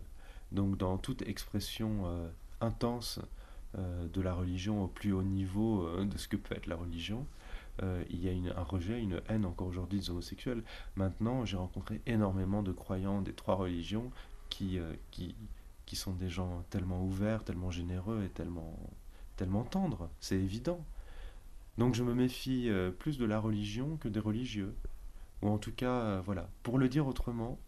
[0.51, 2.29] Donc dans toute expression euh,
[2.61, 3.19] intense
[3.75, 7.25] de la religion au plus haut niveau de ce que peut être la religion,
[7.81, 10.63] il y a une, un rejet, une haine encore aujourd'hui des homosexuels.
[10.95, 14.11] Maintenant, j'ai rencontré énormément de croyants des trois religions
[14.51, 14.77] qui,
[15.09, 15.33] qui,
[15.87, 18.77] qui sont des gens tellement ouverts, tellement généreux et tellement,
[19.37, 20.09] tellement tendres.
[20.19, 20.85] C'est évident.
[21.77, 24.75] Donc je me méfie euh, plus de la religion que des religieux.
[25.41, 26.49] Ou en tout cas, euh, voilà.
[26.61, 27.59] Pour le dire autrement,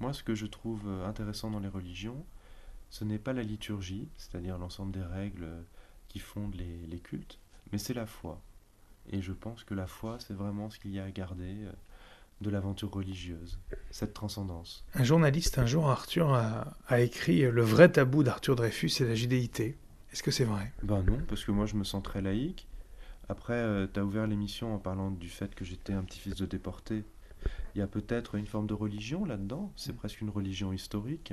[0.00, 2.24] moi ce que je trouve euh, intéressant dans les religions,
[2.90, 5.48] ce n'est pas la liturgie, c'est-à-dire l'ensemble des règles
[6.08, 7.38] qui fondent les, les cultes,
[7.70, 8.42] mais c'est la foi.
[9.10, 11.54] Et je pense que la foi, c'est vraiment ce qu'il y a à garder
[12.40, 13.58] de l'aventure religieuse,
[13.90, 14.84] cette transcendance.
[14.94, 19.14] Un journaliste, un jour, Arthur, a, a écrit Le vrai tabou d'Arthur Dreyfus, c'est la
[19.14, 19.78] judéité.
[20.12, 20.72] Est-ce que c'est vrai?
[20.82, 22.66] Ben non, parce que moi je me sens très laïque.
[23.30, 26.46] Après, euh, tu as ouvert l'émission en parlant du fait que j'étais un petit-fils de
[26.46, 27.04] déporté.
[27.76, 31.32] Il y a peut-être une forme de religion là-dedans, c'est presque une religion historique.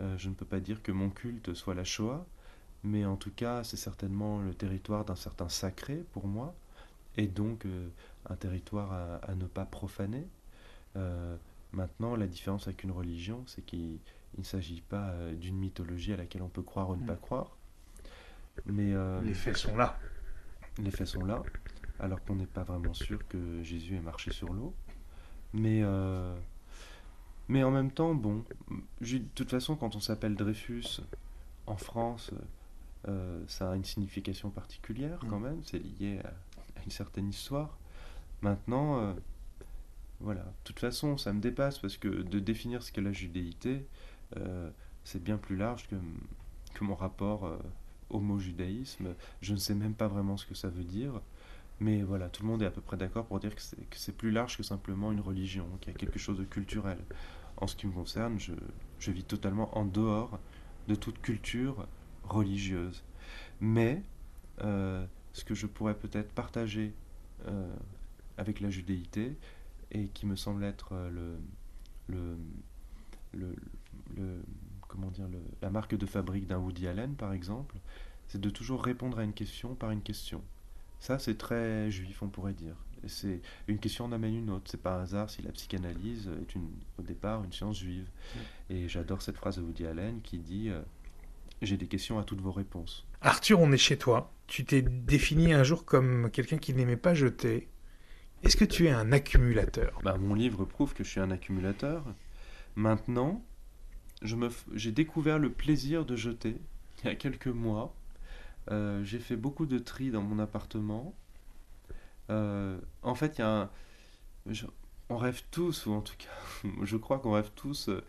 [0.00, 2.26] Euh, je ne peux pas dire que mon culte soit la Shoah,
[2.82, 6.52] mais en tout cas, c'est certainement le territoire d'un certain sacré pour moi,
[7.16, 7.88] et donc euh,
[8.28, 10.26] un territoire à, ne pas profaner.
[11.72, 14.00] maintenant, la différence avec une religion, c'est qu'il
[14.36, 17.20] ne s'agit pas d'une mythologie à laquelle on peut croire ou ne pas mm.
[17.20, 17.56] croire.
[18.66, 19.96] Mais, Les faits sont là
[20.82, 21.42] les faits sont là,
[21.98, 24.74] alors qu'on n'est pas vraiment sûr que Jésus ait marché sur l'eau.
[25.52, 26.36] Mais, euh,
[27.48, 28.44] mais en même temps, bon,
[29.00, 31.00] de toute façon, quand on s'appelle Dreyfus
[31.66, 32.30] en France,
[33.08, 35.42] euh, ça a une signification particulière quand mm.
[35.42, 37.78] même, c'est lié à, une certaine histoire.
[38.42, 39.12] Maintenant, euh,
[40.20, 43.86] voilà, de toute façon, ça me dépasse parce que de définir ce qu'est la judéité,
[45.02, 45.96] c'est bien plus large que,
[46.74, 47.58] que mon rapport
[48.10, 49.14] homo-judaïsme.
[49.40, 51.20] Je ne sais même pas vraiment ce que ça veut dire.
[51.80, 53.62] Mais voilà, tout le monde est à peu près d'accord pour dire que
[53.96, 56.98] c'est plus large que simplement une religion, qu'il y a quelque chose de culturel.
[57.56, 60.38] En ce qui me concerne, je, vis totalement en dehors
[60.88, 61.86] de toute culture
[62.24, 63.02] religieuse.
[63.60, 64.02] Mais
[64.60, 66.92] euh, ce que je pourrais peut-être partager
[67.46, 67.74] euh,
[68.36, 69.36] avec la judéité,
[69.92, 72.36] et qui me semble être le,
[73.32, 74.42] le
[74.90, 75.26] comment dire,
[75.62, 77.76] la marque de fabrique d'un Woody Allen, par exemple,
[78.28, 80.42] c'est de toujours répondre à une question par une question.
[80.98, 82.76] Ça, c'est très juif, on pourrait dire.
[83.06, 84.70] C'est une question en amène une autre.
[84.70, 86.68] C'est pas un hasard si la psychanalyse est une,
[86.98, 88.08] au départ une science juive.
[88.68, 90.82] Et j'adore cette phrase de Woody Allen qui dit euh,
[91.62, 93.06] J'ai des questions à toutes vos réponses.
[93.22, 94.32] Arthur, on est chez toi.
[94.48, 97.68] Tu t'es défini un jour comme quelqu'un qui n'aimait pas jeter.
[98.42, 99.98] Est-ce que tu es un accumulateur?
[100.02, 102.04] Bah, Mon livre prouve que je suis un accumulateur.
[102.76, 103.42] Maintenant,
[104.22, 106.56] j'ai découvert le plaisir de jeter
[107.02, 107.94] il y a quelques mois.
[108.70, 111.14] Euh, j'ai fait beaucoup de tri dans mon appartement.
[112.30, 113.70] Euh, en fait, il y a
[115.08, 118.02] on rêve tous, ou en tout cas, je crois qu'on rêve tous euh,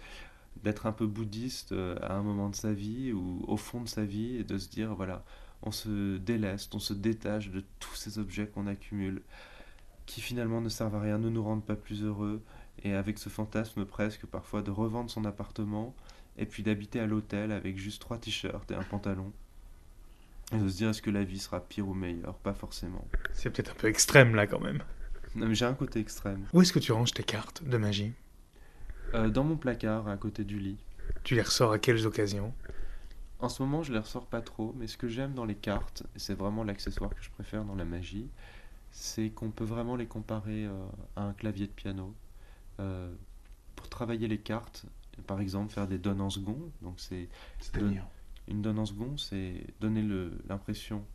[0.63, 4.05] d'être un peu bouddhiste à un moment de sa vie ou au fond de sa
[4.05, 5.23] vie et de se dire voilà,
[5.63, 9.21] on se déleste, on se détache de tous ces objets qu'on accumule
[10.05, 12.43] qui finalement ne servent à rien, ne nous rendent pas plus heureux
[12.83, 15.95] et avec ce fantasme presque parfois de revendre son appartement
[16.37, 19.31] et puis d'habiter à l'hôtel avec juste trois t-shirts et un pantalon
[20.53, 22.35] et de se dire est-ce que la vie sera pire ou meilleure?
[22.35, 23.07] Pas forcément.
[23.33, 24.83] C'est peut-être un peu extrême là quand même.
[25.35, 26.45] Non mais j'ai un côté extrême.
[26.53, 28.11] Où est-ce que tu ranges tes cartes de magie?
[29.13, 30.77] Euh, Dans mon placard à côté du lit.
[31.23, 32.53] Tu les ressors à quelles occasions?
[33.39, 36.03] En ce moment je les ressors pas trop, mais ce que j'aime dans les cartes,
[36.15, 38.29] et c'est vraiment l'accessoire que je préfère dans la magie,
[38.91, 42.13] c'est qu'on peut vraiment les comparer euh, à un clavier de piano.
[42.81, 43.13] Euh,
[43.75, 44.85] pour travailler les cartes,
[45.27, 47.29] par exemple faire des donnes en second, donc c'est...
[48.47, 50.03] Une donne en second, c'est donner
[50.49, 51.05] l'impression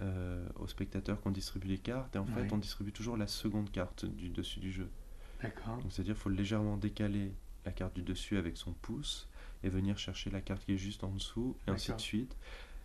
[0.00, 3.70] euh, au spectateur qu'on distribue les cartes, et en fait, on distribue toujours la seconde
[3.70, 4.88] carte du dessus du jeu.
[5.42, 5.78] D'accord.
[5.90, 7.32] c'est-à-dire qu'il faut légèrement décaler
[7.66, 9.28] la carte du dessus avec son pouce
[9.62, 12.36] et venir chercher la carte qui est juste en dessous, et ainsi de suite.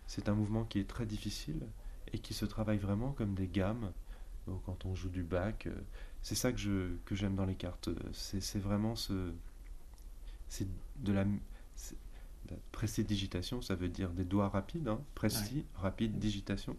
[0.06, 1.66] C'est un mouvement qui est très difficile
[2.12, 3.92] et qui se travaille vraiment comme des gammes.
[4.46, 5.74] Donc, quand on joue du bac, euh,
[6.22, 7.90] c'est ça que je que j'aime dans les cartes.
[8.12, 9.32] C'est vraiment ce
[10.48, 10.66] c'est
[10.96, 11.24] de la
[12.72, 15.00] Prestidigitation, ça veut dire des doigts rapides, hein.
[15.14, 16.76] presti, rapide, digitation.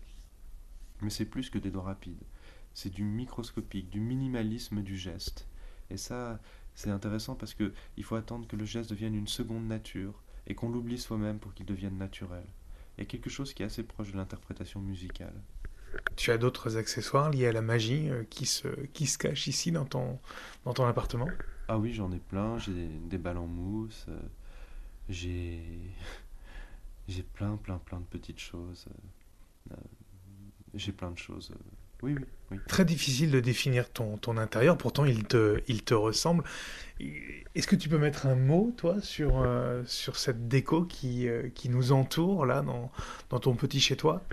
[1.02, 2.24] Mais c'est plus que des doigts rapides.
[2.74, 5.48] C'est du microscopique, du minimalisme du geste.
[5.90, 6.40] Et ça,
[6.76, 10.56] c'est intéressant parce que il faut attendre que le geste devienne une seconde nature et
[10.56, 12.46] qu'on l'oublie soi-même pour qu'il devienne naturel.
[12.98, 15.42] Il y a quelque chose qui est assez proche de l'interprétation musicale.
[16.16, 19.72] Tu as d'autres accessoires liés à la magie euh, qui, se, qui se cachent ici
[19.72, 20.20] dans ton,
[20.66, 21.28] dans ton appartement?
[21.68, 22.58] Ah oui, j'en ai plein.
[22.60, 24.20] J'ai des, des balles en mousse, euh,
[25.10, 25.60] j'ai
[27.08, 28.86] j'ai plein plein plein de petites choses
[29.72, 29.76] euh,
[30.76, 31.52] j'ai plein de choses
[32.04, 35.94] oui, oui, oui, Très difficile de définir ton, ton intérieur, pourtant il te, il te
[35.94, 36.44] ressemble.
[37.00, 41.70] Est-ce que tu peux mettre un mot, toi, sur, euh, sur cette déco qui, qui
[41.70, 42.92] nous entoure, là, dans,
[43.30, 44.24] dans ton petit chez-toi?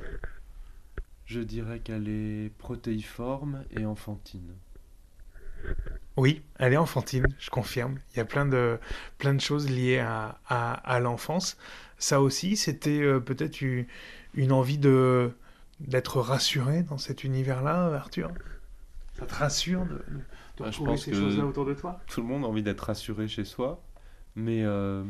[1.28, 4.54] Je dirais qu'elle est protéiforme et enfantine.
[6.16, 7.98] Oui, elle est enfantine, je confirme.
[8.14, 8.78] Il y a plein de,
[9.18, 11.58] plein de choses liées à, à, l'enfance.
[11.98, 15.30] Ça aussi, c'était euh, peut-être une, envie de
[15.80, 18.32] d'être rassuré dans cet univers-là, Arthur?
[19.12, 20.02] Ça te rassure de,
[20.64, 22.00] de, trouver ces choses-là autour de toi?
[22.06, 23.82] Tout le monde a envie d'être rassuré chez soi,
[24.34, 25.04] mais euh,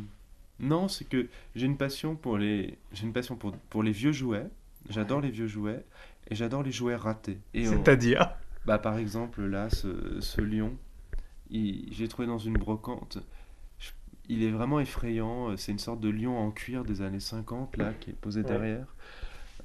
[0.59, 4.13] non, c'est que j'ai une passion pour les, j'ai une passion pour, pour les vieux
[4.13, 4.49] jouets.
[4.91, 5.85] J'adore les vieux jouets
[6.29, 7.41] et j'adore les jouets ratés.
[7.55, 8.31] C'est-à-dire
[8.67, 10.77] bah, Par exemple, là, ce, ce lion,
[11.51, 13.19] j'ai trouvé dans une brocante.
[14.29, 15.57] Il est vraiment effrayant.
[15.57, 18.95] C'est une sorte de lion en cuir des années 50, là, qui est posé derrière.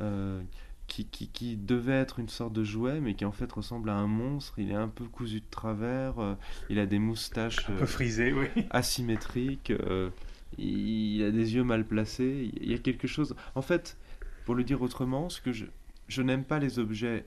[0.01, 0.41] Euh,
[0.87, 3.95] qui, qui, qui, devait être une sorte de jouet, mais qui en fait ressemble à
[3.95, 4.59] un monstre.
[4.59, 6.19] Il est un peu cousu de travers.
[6.19, 6.35] Euh,
[6.69, 7.69] il a des moustaches.
[7.69, 8.47] Un peu frisées, oui.
[8.69, 9.71] Asymétriques.
[9.71, 10.09] Euh,
[10.57, 12.51] il a des yeux mal placés.
[12.61, 13.35] Il y a quelque chose.
[13.55, 13.97] En fait,
[14.45, 15.65] pour le dire autrement, ce que je,
[16.07, 17.25] je n'aime pas les objets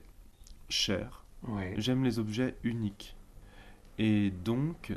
[0.69, 1.23] chers.
[1.77, 3.15] J'aime les objets uniques.
[3.97, 4.93] Et donc,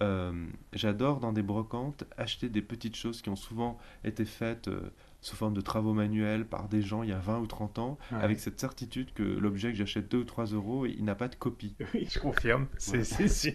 [0.00, 4.90] euh, j'adore dans des brocantes acheter des petites choses qui ont souvent été faites euh,
[5.20, 7.98] sous forme de travaux manuels par des gens il y a 20 ou 30 ans,
[8.12, 11.34] avec cette certitude que l'objet que j'achète 2 ou 3 euros, il n'a pas de
[11.34, 11.74] copie.
[11.94, 13.54] Oui, je confirme, c'est sûr.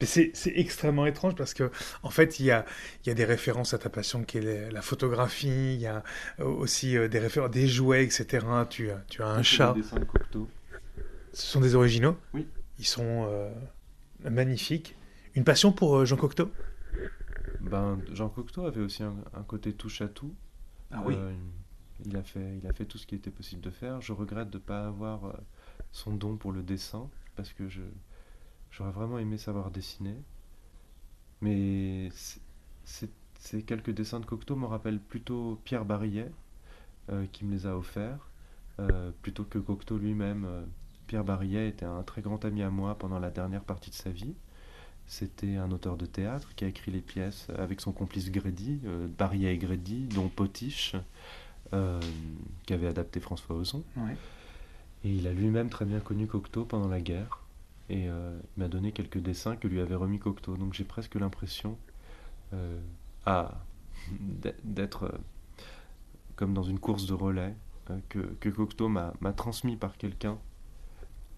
[0.00, 1.70] Mais c'est extrêmement étrange parce que,
[2.02, 2.64] en fait, il y a,
[3.04, 6.02] il y a des références à ta passion qui est la photographie, il y a
[6.38, 8.46] aussi euh, des références, des jouets, etc.
[8.70, 9.74] Tu, tu as un chat.
[9.74, 9.82] De.
[11.32, 12.16] Ce sont des originaux?
[12.32, 12.46] Oui.
[12.78, 13.28] Ils sont
[14.30, 14.96] magnifique.
[15.34, 16.50] Une passion pour euh, Jean Cocteau?
[17.60, 19.14] Ben, Jean Cocteau avait aussi un,
[19.46, 20.34] côté touche à tout.
[20.90, 21.14] Ah oui.
[21.16, 21.34] Euh,
[22.04, 24.00] il, a fait, il a fait tout ce qui était possible de faire.
[24.00, 25.32] Je regrette de ne pas avoir euh,
[25.92, 27.82] son don pour le dessin, parce que je,
[28.70, 30.16] j'aurais vraiment aimé savoir dessiner.
[31.40, 32.08] Mais
[32.84, 36.30] ces quelques dessins de Cocteau me rappellent plutôt Pierre Barillet,
[37.32, 38.30] qui me les a offerts,
[39.20, 40.66] plutôt que Cocteau lui-même.
[41.06, 44.10] Pierre Barillet était un très grand ami à moi pendant la dernière partie de sa
[44.10, 44.34] vie.
[45.06, 49.06] C'était un auteur de théâtre qui a écrit les pièces avec son complice Grédy, euh,
[49.18, 50.96] Baria et Grédy, dont Potiche,
[51.72, 52.00] euh,
[52.66, 53.84] qui avait adapté François Ozon.
[55.04, 57.40] Et il a lui-même très bien connu Cocteau pendant la guerre.
[57.90, 60.56] Et euh, il m'a donné quelques dessins que lui avait remis Cocteau.
[60.56, 61.76] Donc j'ai presque l'impression
[64.64, 65.20] d'être
[66.36, 67.54] comme dans une course de relais,
[68.08, 70.38] que, que Cocteau m'a transmis par quelqu'un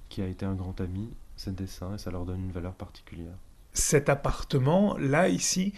[0.09, 3.37] qui a été un grand ami ces dessins et ça leur donne une valeur particulière
[3.79, 5.73] cet appartement, là, ici,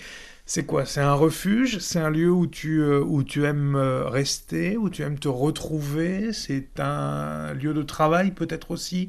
[0.49, 0.87] c'est quoi?
[0.87, 1.79] C'est un refuge?
[1.79, 5.29] C'est un lieu où tu, euh, où tu aimes euh, rester, où tu aimes te
[5.29, 6.33] retrouver?
[6.33, 9.09] C'est un lieu de travail peut-être aussi?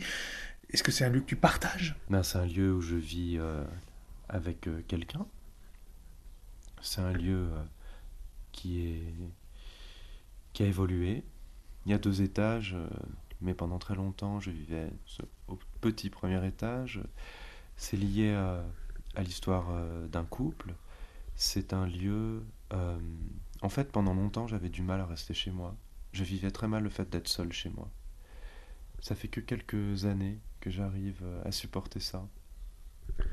[0.69, 1.95] Est-ce que c'est un lieu que tu partages?
[2.09, 3.63] Ben, C'est un lieu où je vis euh,
[4.27, 5.25] avec quelqu'un.
[6.81, 7.47] C'est un lieu
[8.51, 9.13] qui, est,
[10.51, 11.23] qui a évolué.
[11.85, 12.75] Il y a deux étages,
[13.39, 14.89] mais pendant très longtemps, je vivais
[15.47, 17.01] au petit premier étage.
[17.77, 18.61] C'est lié à,
[19.21, 20.73] l'histoire euh, d'un couple.
[21.35, 22.43] C'est un lieu...
[22.73, 22.99] Euh,
[23.61, 25.75] en fait, pendant longtemps, j'avais du mal à rester chez moi.
[26.11, 27.89] Je vivais très mal le fait d'être seul chez moi.
[29.01, 32.27] Ça fait que quelques années que j'arrive euh, à supporter ça.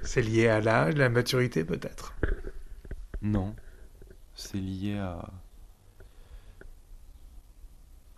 [0.03, 2.15] C'est lié à l'âge, la maturité peut-être?
[3.23, 3.55] Non.
[4.35, 5.31] C'est lié à...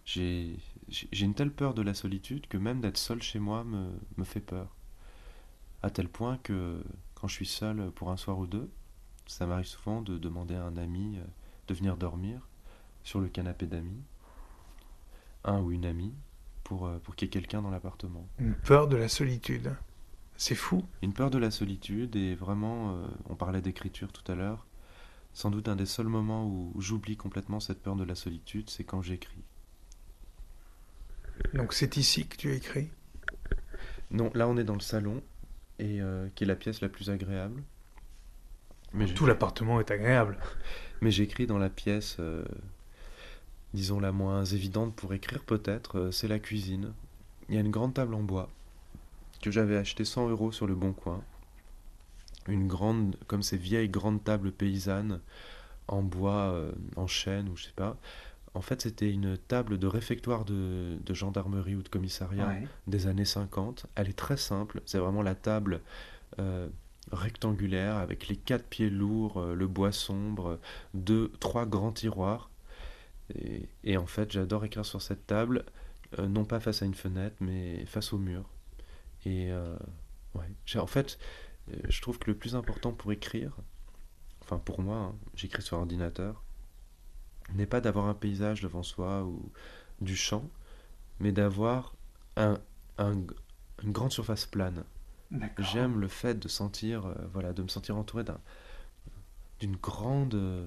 [0.04, 0.56] J'ai
[1.20, 4.40] une telle peur de la solitude que même d'être seul chez moi me, me fait
[4.40, 4.74] peur
[5.82, 6.82] à tel point que
[7.20, 8.70] quand je suis seul pour un soir ou deux,
[9.26, 11.24] ça m'arrive souvent de demander à un ami euh,
[11.66, 12.48] de venir dormir
[13.02, 14.02] sur le canapé d'amis,
[15.44, 16.14] un ou une amie,
[16.64, 18.26] pour, euh, pour qu'il y ait quelqu'un dans l'appartement.
[18.38, 19.74] Une peur de la solitude.
[20.36, 20.84] C'est fou.
[21.02, 24.66] Une peur de la solitude et vraiment, euh, on parlait d'écriture tout à l'heure,
[25.32, 28.84] sans doute un des seuls moments où j'oublie complètement cette peur de la solitude, c'est
[28.84, 29.44] quand j'écris.
[31.54, 32.90] Donc c'est ici que tu écris?
[34.10, 35.22] Non, là on est dans le salon,
[35.78, 37.62] et euh, qui est la pièce la plus agréable.
[38.92, 40.38] Mais Tout l'appartement est agréable.
[41.00, 42.44] Mais j'écris dans la pièce, euh,
[43.74, 46.92] disons la moins évidente pour écrire peut-être, euh, c'est la cuisine.
[47.48, 48.48] Il y a une grande table en bois
[49.42, 51.22] que j'avais acheté 100 euros sur le Bon Coin.
[52.48, 55.20] Une grande, comme ces vieilles grandes tables paysannes
[55.86, 57.96] en bois, en chêne ou je sais pas,
[58.58, 62.56] en fait, c'était une table de réfectoire de, gendarmerie ou de commissariat
[62.88, 63.86] des années 50.
[63.94, 64.82] Elle est très simple.
[64.84, 65.80] C'est vraiment la table
[66.40, 66.68] euh,
[67.12, 70.58] rectangulaire avec les quatre pieds lourds, euh, le bois sombre,
[70.92, 72.50] deux, trois grands tiroirs.
[73.84, 75.64] Et, en fait, j'adore écrire sur cette table,
[76.18, 78.42] euh, non pas face à une fenêtre, mais face au mur.
[79.24, 79.52] Et
[80.34, 81.16] ouais, en fait,
[81.88, 83.56] je trouve que le plus important pour écrire,
[84.42, 86.42] enfin pour moi, hein, j'écris sur ordinateur,
[87.54, 89.50] n'est pas d'avoir un paysage devant soi ou
[90.00, 90.48] du champ,
[91.20, 91.94] mais d'avoir
[92.36, 92.58] un,
[92.98, 94.84] une grande surface plane.
[95.58, 98.38] J'aime le fait de sentir, euh, voilà, de me sentir entouré d'un,
[99.60, 100.66] d'une grande, euh,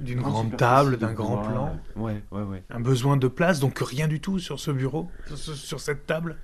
[0.00, 1.80] d'une grande table, d'un grand plan.
[1.96, 2.62] Ouais, ouais, ouais.
[2.68, 6.36] Un besoin de place, donc rien du tout sur ce bureau, sur, cette table?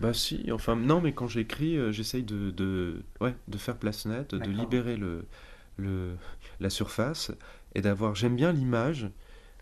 [0.00, 4.06] Bah si, enfin non, mais quand j'écris, euh, j'essaye de, de, ouais, de faire place
[4.06, 5.26] nette, de libérer le,
[5.76, 6.14] le,
[6.60, 7.32] la surface
[7.74, 9.10] et d'avoir, j'aime bien l'image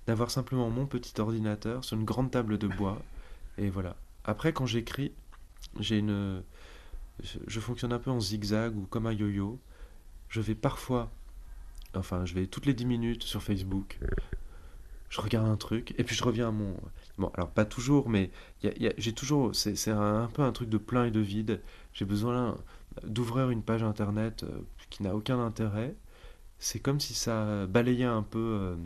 [0.06, 3.00] d'avoir simplement mon petit ordinateur sur une grande table de bois
[3.58, 3.96] et voilà.
[4.24, 5.12] Après quand j'écris,
[5.78, 6.42] j'ai une
[7.22, 9.60] je, fonctionne un peu en zigzag ou comme un yo-yo.
[10.28, 11.10] Je vais parfois
[11.94, 13.98] enfin, je vais toutes les 10 minutes sur Facebook.
[15.08, 16.74] Je regarde un truc et puis je reviens à mon
[17.18, 18.30] bon, alors pas toujours mais
[18.62, 21.60] j'ai toujours c'est un, peu un truc de plein et de vide.
[21.92, 22.56] J'ai besoin
[23.04, 24.60] d'ouvrir une page internet euh,
[24.90, 25.94] qui n'a aucun intérêt
[26.62, 28.76] c'est comme si ça balayait un peu, euh,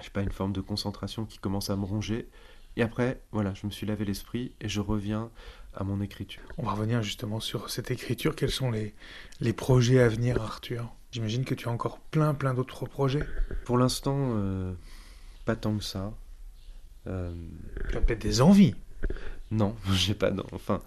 [0.00, 2.28] je sais pas, une forme de concentration qui commence à me ronger.
[2.76, 5.30] Et après, voilà, je me suis lavé l'esprit et je reviens
[5.72, 6.42] à mon écriture.
[6.58, 8.34] On va revenir justement sur cette écriture.
[8.34, 8.92] Quels sont les,
[9.40, 10.92] les projets à venir, Arthur?
[11.12, 13.24] J'imagine que tu as encore plein, plein d'autres projets.
[13.64, 14.74] Pour l'instant, euh,
[15.44, 16.12] pas tant que ça.
[17.06, 17.32] Euh...
[17.88, 18.74] Tu as peut-être des envies
[19.52, 20.48] Non, j'ai pas d'envie.
[20.50, 20.82] Enfin,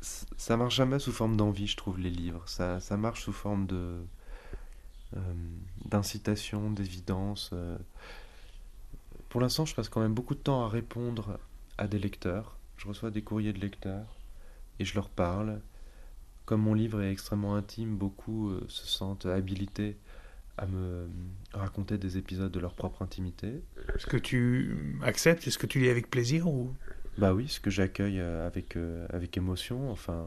[0.00, 2.44] ça marche jamais sous forme d'envie, je trouve, les livres.
[2.46, 3.96] Ça, ça marche sous forme de
[5.84, 7.50] d'incitation, d'évidence.
[7.52, 7.76] Euh.
[9.28, 11.38] Pour l'instant, je passe quand même beaucoup de temps à répondre
[11.78, 12.56] à des lecteurs.
[12.76, 14.16] Je reçois des courriers de lecteurs
[14.78, 15.60] et je leur parle.
[16.44, 19.96] Comme mon livre est extrêmement intime, beaucoup euh, se sentent habilités
[20.56, 21.08] à me
[21.52, 23.62] raconter des épisodes de leur propre intimité.
[23.94, 26.72] Est-ce que tu acceptes Est-ce que tu lis avec plaisir ou?
[27.18, 28.76] Bah oui, ce que j'accueille avec,
[29.08, 29.90] avec émotion.
[29.90, 30.26] Enfin,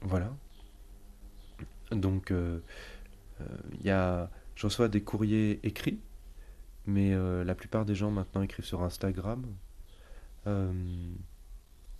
[0.00, 0.34] voilà.
[1.90, 2.60] Donc, euh,
[3.40, 3.44] euh,
[3.80, 6.00] il y a, je reçois des courriers écrits,
[6.86, 9.44] mais euh, la plupart des gens maintenant écrivent sur Instagram.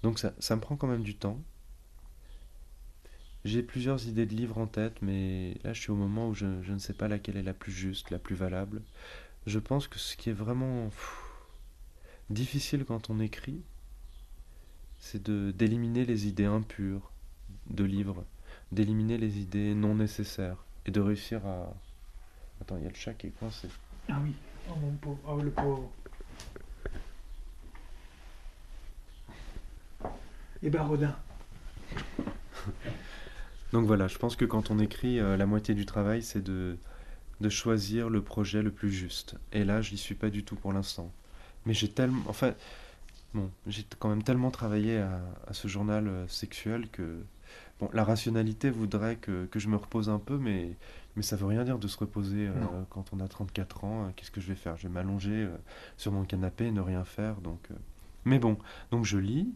[0.02, 1.40] donc ça, me prend quand même du temps.
[3.44, 6.46] J'ai plusieurs idées de livres en tête, mais là je suis au moment où je,
[6.46, 8.82] ne sais pas laquelle est la plus juste, la plus valable.
[9.46, 10.88] Je pense que ce qui est vraiment
[12.30, 13.62] difficile quand on écrit,
[14.98, 17.12] c'est d'éliminer les idées impures
[17.68, 18.24] de livres,
[18.74, 21.72] d'éliminer les idées non nécessaires et de réussir à.
[22.60, 23.68] Attends, il y a le chat qui est coincé.
[24.08, 24.34] Ah oui,
[24.70, 25.90] oh mon pauvre, oh le pauvre.
[30.62, 31.14] Et Barodin.
[33.72, 36.76] Donc voilà, je pense que quand on écrit, euh, la moitié du travail, c'est de,
[37.40, 39.36] de choisir le projet le plus juste.
[39.52, 41.12] Et là, je n'y suis pas du tout pour l'instant.
[41.66, 42.22] Mais j'ai tellement.
[42.28, 42.54] Enfin,
[43.34, 45.20] bon, j'ai quand même tellement travaillé à,
[45.52, 47.18] ce journal euh, sexuel que.
[47.80, 50.76] Bon, la rationalité voudrait que, que, je me repose un peu, mais,
[51.16, 52.52] mais ça veut rien dire de se reposer euh,
[52.90, 54.12] quand on a 34 ans.
[54.16, 54.76] Qu'est-ce que je vais faire?
[54.76, 55.48] Je vais m'allonger
[55.96, 57.40] sur mon canapé et ne rien faire.
[57.40, 57.68] Donc,
[58.24, 58.58] Mais bon,
[58.90, 59.52] donc je lis,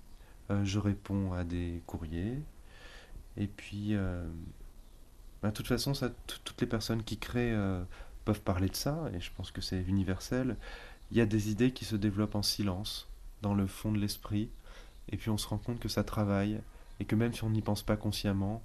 [0.65, 2.43] je réponds à des courriers,
[3.39, 4.27] et puis, euh,
[5.43, 7.83] bah, de toute façon, ça, toutes les personnes qui créent euh,
[8.25, 10.57] peuvent parler de ça, et je pense que c'est universel.
[11.13, 13.09] Il y a des idées qui se développent en silence,
[13.41, 14.51] dans le fond de l'esprit,
[15.11, 16.61] et puis on se rend compte que ça travaille,
[17.01, 18.63] et que même si on n'y pense pas consciemment,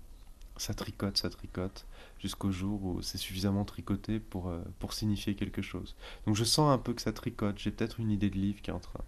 [0.58, 1.86] ça tricote, ça tricote,
[2.20, 5.96] jusqu'au jour où c'est suffisamment tricoté pour, euh, pour signifier quelque chose.
[6.26, 8.70] Donc je sens un peu que ça tricote, j'ai peut-être une idée de livre qui
[8.70, 9.04] est en train...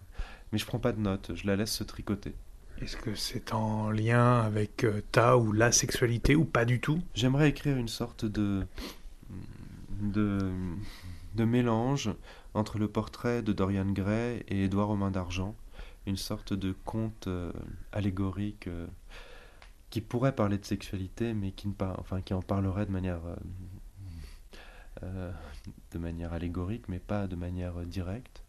[0.52, 2.34] Mais je prends pas de notes, je la laisse se tricoter.
[2.80, 7.00] Est-ce que c'est en lien avec euh, ta ou la sexualité ou pas du tout?
[7.14, 8.66] J'aimerais écrire une sorte de,
[10.00, 10.52] de,
[11.34, 12.10] de mélange
[12.54, 15.54] entre le portrait de Dorian Gray et Édouard Romain d'Argent,
[16.06, 17.52] une sorte de conte euh,
[17.92, 18.86] allégorique euh,
[19.90, 23.20] qui pourrait parler de sexualité, mais qui, ne enfin, qui en parlerait de manière,
[25.02, 28.42] de manière allégorique, mais pas de manière directe.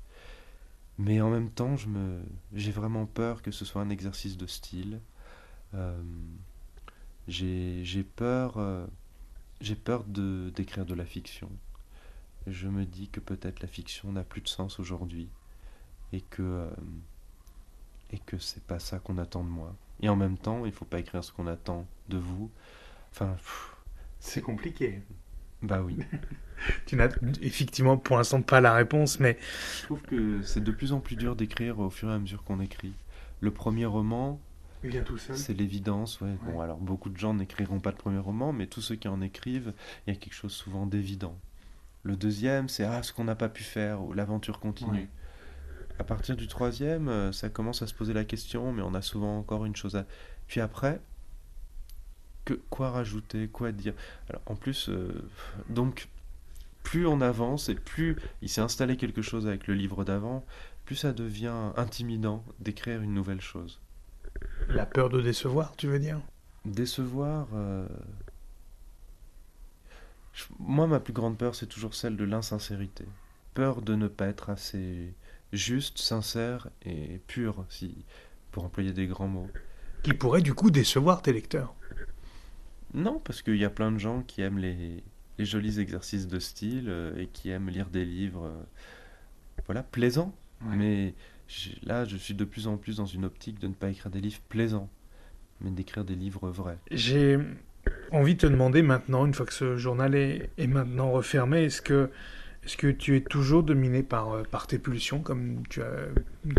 [0.97, 2.22] Mais en même temps, je me,
[2.53, 4.99] j'ai vraiment peur que ce soit un exercice de style.
[5.76, 6.01] Euh,
[7.28, 8.88] j'ai, j'ai peur, euh,
[9.62, 11.51] j'ai peur de d'écrire de la fiction.
[12.47, 15.30] Je me dis que peut-être la fiction n'a plus de sens aujourd'hui
[16.14, 16.70] et que euh,
[18.12, 19.76] et que c'est pas ça qu'on attend de moi.
[20.01, 22.51] Et en même temps, il faut pas écrire ce qu'on attend de vous.
[23.12, 23.36] Enfin,
[24.20, 25.01] c'est compliqué.
[25.62, 25.97] Bah oui.
[26.86, 27.10] tu n'as
[27.41, 29.38] effectivement pour l'instant pas la réponse, mais...
[29.80, 32.43] Je trouve que c'est de plus en plus dur d'écrire au fur et à mesure
[32.43, 32.93] qu'on écrit.
[33.39, 34.39] Le premier roman,
[35.34, 36.22] c'est l'évidence.
[36.22, 36.36] Ouais.
[36.45, 39.22] Bon, alors beaucoup de gens n'écriront pas le premier roman, mais tous ceux qui en
[39.22, 39.74] écrivent,
[40.05, 41.38] il y a quelque chose souvent d'évident.
[42.03, 45.10] Le deuxième, c'est ah, ce qu'on n'a pas pu faire, ou l'aventure continue.
[46.00, 49.02] À partir du troisième, euh, ça commence à se poser la question, mais on a
[49.02, 50.06] souvent encore une chose à...
[50.48, 51.02] Puis après,
[52.70, 53.93] quoi rajouter, quoi dire?
[54.30, 55.30] Alors, en plus, euh,
[55.70, 56.08] donc,
[56.84, 60.45] plus on avance et plus il s'est installé quelque chose avec le livre d'avant,
[60.86, 63.80] plus ça devient intimidant d'écrire une nouvelle chose.
[64.70, 66.22] La peur de décevoir, tu veux dire?
[66.64, 67.48] Décevoir.
[67.54, 67.88] Euh,
[70.60, 73.06] moi, ma plus grande peur, c'est toujours celle de l'insincérité.
[73.54, 75.14] Peur de ne pas être assez
[75.54, 78.06] juste, sincère et pur, si,
[78.52, 79.50] pour employer des grands mots.
[80.04, 81.76] Qui pourrait du coup décevoir tes lecteurs.
[82.93, 85.04] Non, parce qu'il y a plein de gens qui aiment les,
[85.39, 88.64] jolis exercices de style euh, et qui aiment lire des livres euh,
[89.66, 90.34] voilà, plaisants.
[90.62, 91.14] Mais
[91.84, 94.22] là, je suis de plus en plus dans une optique de ne pas écrire des
[94.22, 94.89] livres plaisants,
[95.62, 96.80] mais d'écrire des livres vrais.
[96.89, 97.38] J'ai
[98.12, 102.10] envie de te demander maintenant, une fois que ce journal est, maintenant refermé, est-ce que,
[102.64, 105.82] est que tu es toujours dominé par, euh, tes pulsions, comme tu,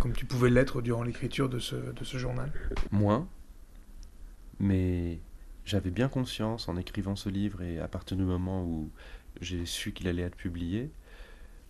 [0.00, 2.52] comme tu pouvais l'être durant l'écriture de ce, journal?
[2.90, 3.28] Moins,
[4.58, 5.20] mais
[5.64, 8.90] j'avais bien conscience en écrivant ce livre et à partir du moment où
[9.40, 10.90] j'ai su qu'il allait être publié,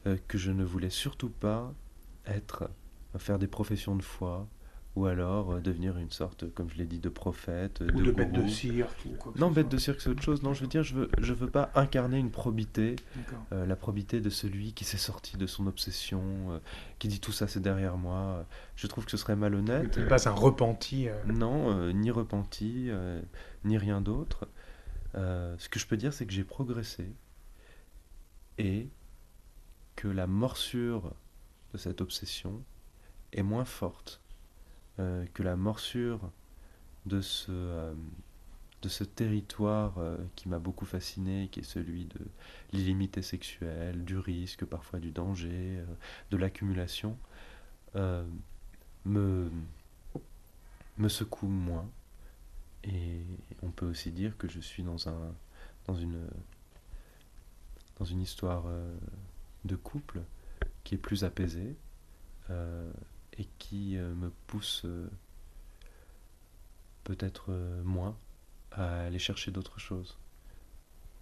[0.07, 1.75] euh, que je ne voulais surtout pas
[2.27, 2.71] être,
[3.19, 4.49] faire des professions de foi,
[4.99, 8.33] ou alors euh, devenir une sorte, comme je l'ai dit, de prophète, ou de, bête
[8.33, 9.07] de cirque.
[9.37, 10.43] non, bête de cirque, c'est autre chose.
[10.43, 12.97] Non, je veux dire, je veux, je veux pas incarner une probité,
[13.53, 16.59] euh, la probité de celui qui s'est sorti de son obsession, euh,
[16.99, 18.45] qui dit tout ça, c'est derrière moi.
[18.75, 19.93] Je trouve que ce serait malhonnête.
[19.93, 21.07] Tu pas un repenti.
[21.27, 22.91] Non, ni repenti,
[23.65, 24.49] ni rien d'autre.
[25.15, 27.13] ce que je peux dire, c'est que j'ai progressé
[28.59, 28.89] et
[29.95, 31.15] que la morsure
[31.73, 32.65] de cette obsession
[33.33, 34.21] est moins forte
[35.01, 36.33] euh, que la morsure
[37.07, 37.95] de ce, euh,
[38.83, 42.19] de ce territoire euh, qui m'a beaucoup fasciné, qui est celui de
[42.73, 45.81] l'illimité sexuelle, du risque, parfois du danger,
[46.31, 47.17] de l'accumulation,
[47.95, 49.51] me,
[50.97, 51.89] me secoue moins.
[52.83, 53.23] Et
[53.63, 55.35] on peut aussi dire que je suis dans, un,
[55.87, 56.27] dans, une,
[57.99, 58.65] dans une histoire
[59.65, 60.23] de couple
[60.83, 61.77] qui est plus apaisée
[63.39, 65.09] et qui euh, me pousse euh,
[67.05, 68.17] peut-être euh, moins
[68.73, 70.19] à aller chercher d'autres choses.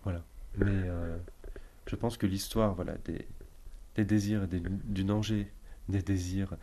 [0.03, 0.25] Voilà.
[0.57, 1.17] Mais euh,
[1.87, 3.27] je pense que l'histoire voilà, des,
[3.95, 5.51] des désirs et du danger
[5.89, 6.57] des désirs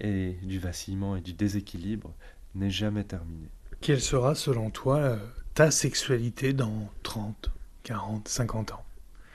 [0.00, 2.14] et du vacillement et du déséquilibre
[2.54, 3.50] n'est jamais terminée.
[3.80, 5.18] Quelle sera, selon toi,
[5.54, 7.50] ta sexualité dans 30,
[7.82, 8.84] 40, 50 ans?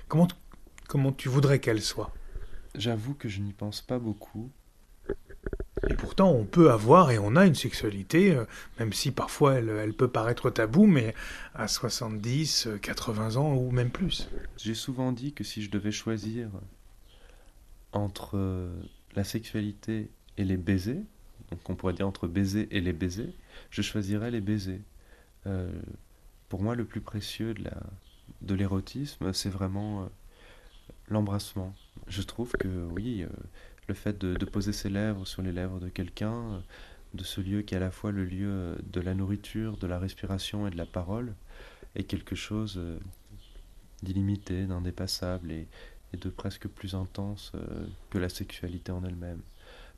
[0.07, 0.28] Comment,
[0.88, 2.11] comment tu voudrais qu'elle soit?
[2.76, 4.51] J'avoue que je n'y pense pas beaucoup.
[5.89, 8.45] Et pourtant, on peut avoir et on a une sexualité, euh,
[8.80, 11.13] même si parfois elle, peut paraître tabou, mais
[11.53, 14.30] à 70, 80 ans ou même plus.
[14.57, 16.49] J'ai souvent dit que si je devais choisir
[17.91, 18.73] entre euh,
[19.15, 21.03] la sexualité et les baisers,
[21.51, 23.34] donc on pourrait dire entre baiser et les baisers,
[23.69, 24.82] je choisirais les baisers.
[25.45, 25.71] Euh,
[26.49, 27.53] pour moi, le plus précieux
[28.41, 30.07] de, l'érotisme, c'est vraiment euh,
[31.09, 31.73] l'embrassement.
[32.07, 33.30] Je trouve que oui, euh,
[33.88, 36.61] le fait de, de, poser ses lèvres sur les lèvres de quelqu'un,
[37.13, 39.97] de ce lieu qui est à la fois le lieu de la nourriture, de la
[39.97, 41.33] respiration et de la parole,
[41.95, 42.79] est quelque chose
[44.03, 45.67] d'illimité, d'indépassable et,
[46.13, 47.53] et, de presque plus intense
[48.09, 49.41] que la sexualité en elle-même.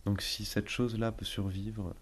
[0.06, 1.96] Donc si cette chose-là peut survivre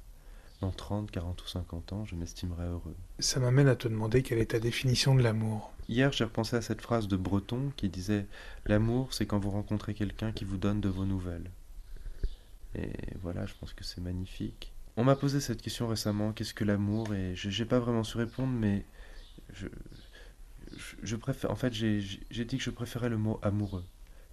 [0.62, 2.96] dans 30, 40 ou 50 ans, je m'estimerais heureux.
[3.20, 5.72] Ça m'amène à te demander quelle est ta définition de l'amour.
[5.88, 8.26] Hier, j'ai repensé à cette phrase de Breton qui disait
[8.66, 11.50] L'amour, c'est quand vous rencontrez quelqu'un qui vous donne de vos nouvelles.
[12.76, 12.92] Et
[13.22, 14.74] voilà, je pense que c'est magnifique.
[14.96, 18.18] On m'a posé cette question récemment qu'est-ce que l'amour Et je n'ai pas vraiment su
[18.18, 18.86] répondre, mais
[19.54, 19.68] je,
[20.76, 21.52] je, je préfère.
[21.52, 23.86] En fait, j'ai dit que je préférais le mot amoureux.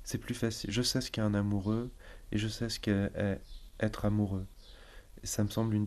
[0.05, 0.71] C'est plus facile.
[0.71, 1.91] Je sais ce qu'est un amoureux
[2.33, 3.11] et je sais ce qu'est
[3.81, 4.47] être amoureux.
[5.23, 5.87] Et ça me semble une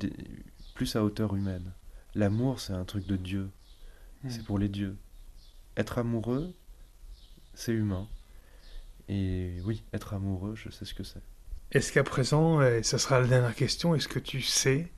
[0.74, 1.74] plus à hauteur humaine.
[2.16, 3.50] L'amour, c'est un truc de Dieu.
[4.24, 4.30] Mmh.
[4.30, 4.98] C'est pour les dieux.
[5.76, 6.56] Être amoureux,
[7.54, 8.08] c'est humain.
[9.10, 11.22] Et oui, être amoureux, je sais ce que c'est.
[11.72, 14.90] Est-ce qu'à présent, et ça sera la dernière question, est-ce que tu sais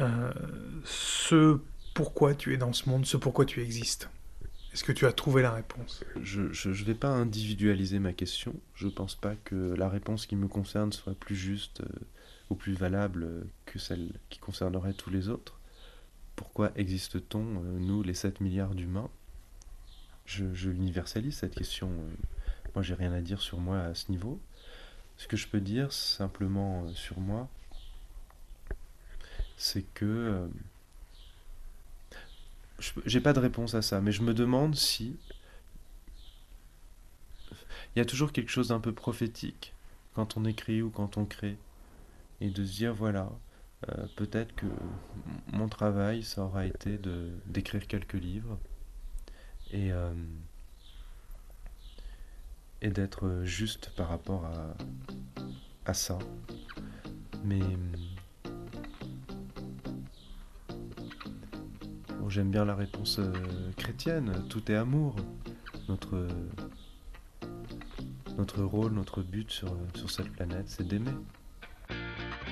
[0.00, 0.32] euh,
[0.84, 1.60] ce
[1.94, 4.08] pourquoi tu es dans ce monde, ce pourquoi tu existes?
[4.72, 6.04] Est-ce que tu as trouvé la réponse?
[6.22, 8.54] Je ne vais pas individualiser ma question.
[8.76, 12.06] Je ne pense pas que la réponse qui me concerne soit plus juste euh,
[12.50, 15.58] ou plus valable que celle qui concernerait tous les autres.
[16.36, 19.10] Pourquoi existe-t-on, euh, nous, les 7 milliards d'humains?
[20.24, 21.90] Je, je l'universalise cette question.
[21.90, 22.14] Euh,
[22.76, 24.40] moi, j'ai rien à dire sur moi à ce niveau.
[25.20, 27.46] Ce que je peux dire simplement euh, sur moi,
[29.58, 30.48] c'est que euh,
[33.04, 35.18] j'ai pas de réponse à ça, mais je me demande si
[37.94, 39.74] il y a toujours quelque chose d'un peu prophétique
[40.14, 41.58] quand on écrit ou quand on crée,
[42.40, 43.30] et de se dire voilà,
[43.90, 44.66] euh, peut-être que
[45.52, 48.58] mon travail ça aura été de d'écrire quelques livres
[49.70, 49.90] et
[52.82, 54.48] et d'être juste par rapport
[55.84, 56.18] à ça,
[57.44, 57.60] mais
[62.30, 63.32] j'aime bien la réponse euh,
[63.76, 65.16] chrétienne, tout est amour.
[65.88, 66.28] Notre,
[68.62, 71.10] rôle, notre but sur cette planète, c'est d'aimer.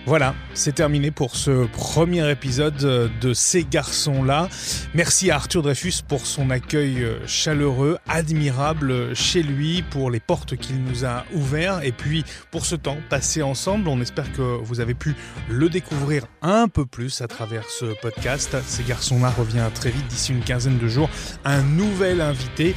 [0.08, 4.48] Voilà, c'est terminé pour ce premier épisode de Ces garçons-là.
[4.94, 10.82] Merci à Arthur Dreyfus pour son accueil chaleureux, admirable chez lui, pour les portes qu'il
[10.82, 13.86] nous a ouvertes et puis pour ce temps passé ensemble.
[13.86, 15.14] On espère que vous avez pu
[15.50, 18.56] le découvrir un peu plus à travers ce podcast.
[18.66, 21.10] Ces garçons-là revient très vite, d'ici une quinzaine de jours,
[21.44, 22.74] un nouvel invité.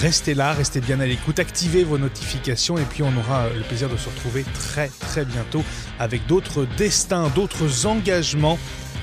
[0.00, 3.88] Restez là, restez bien à l'écoute, activez vos notifications et puis on aura le plaisir
[3.88, 5.62] de se retrouver très très bientôt
[6.00, 8.58] avec d'autres destins, d'autres engagements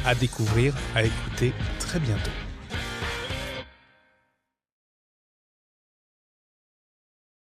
[0.05, 2.50] à découvrir, à écouter très bientôt.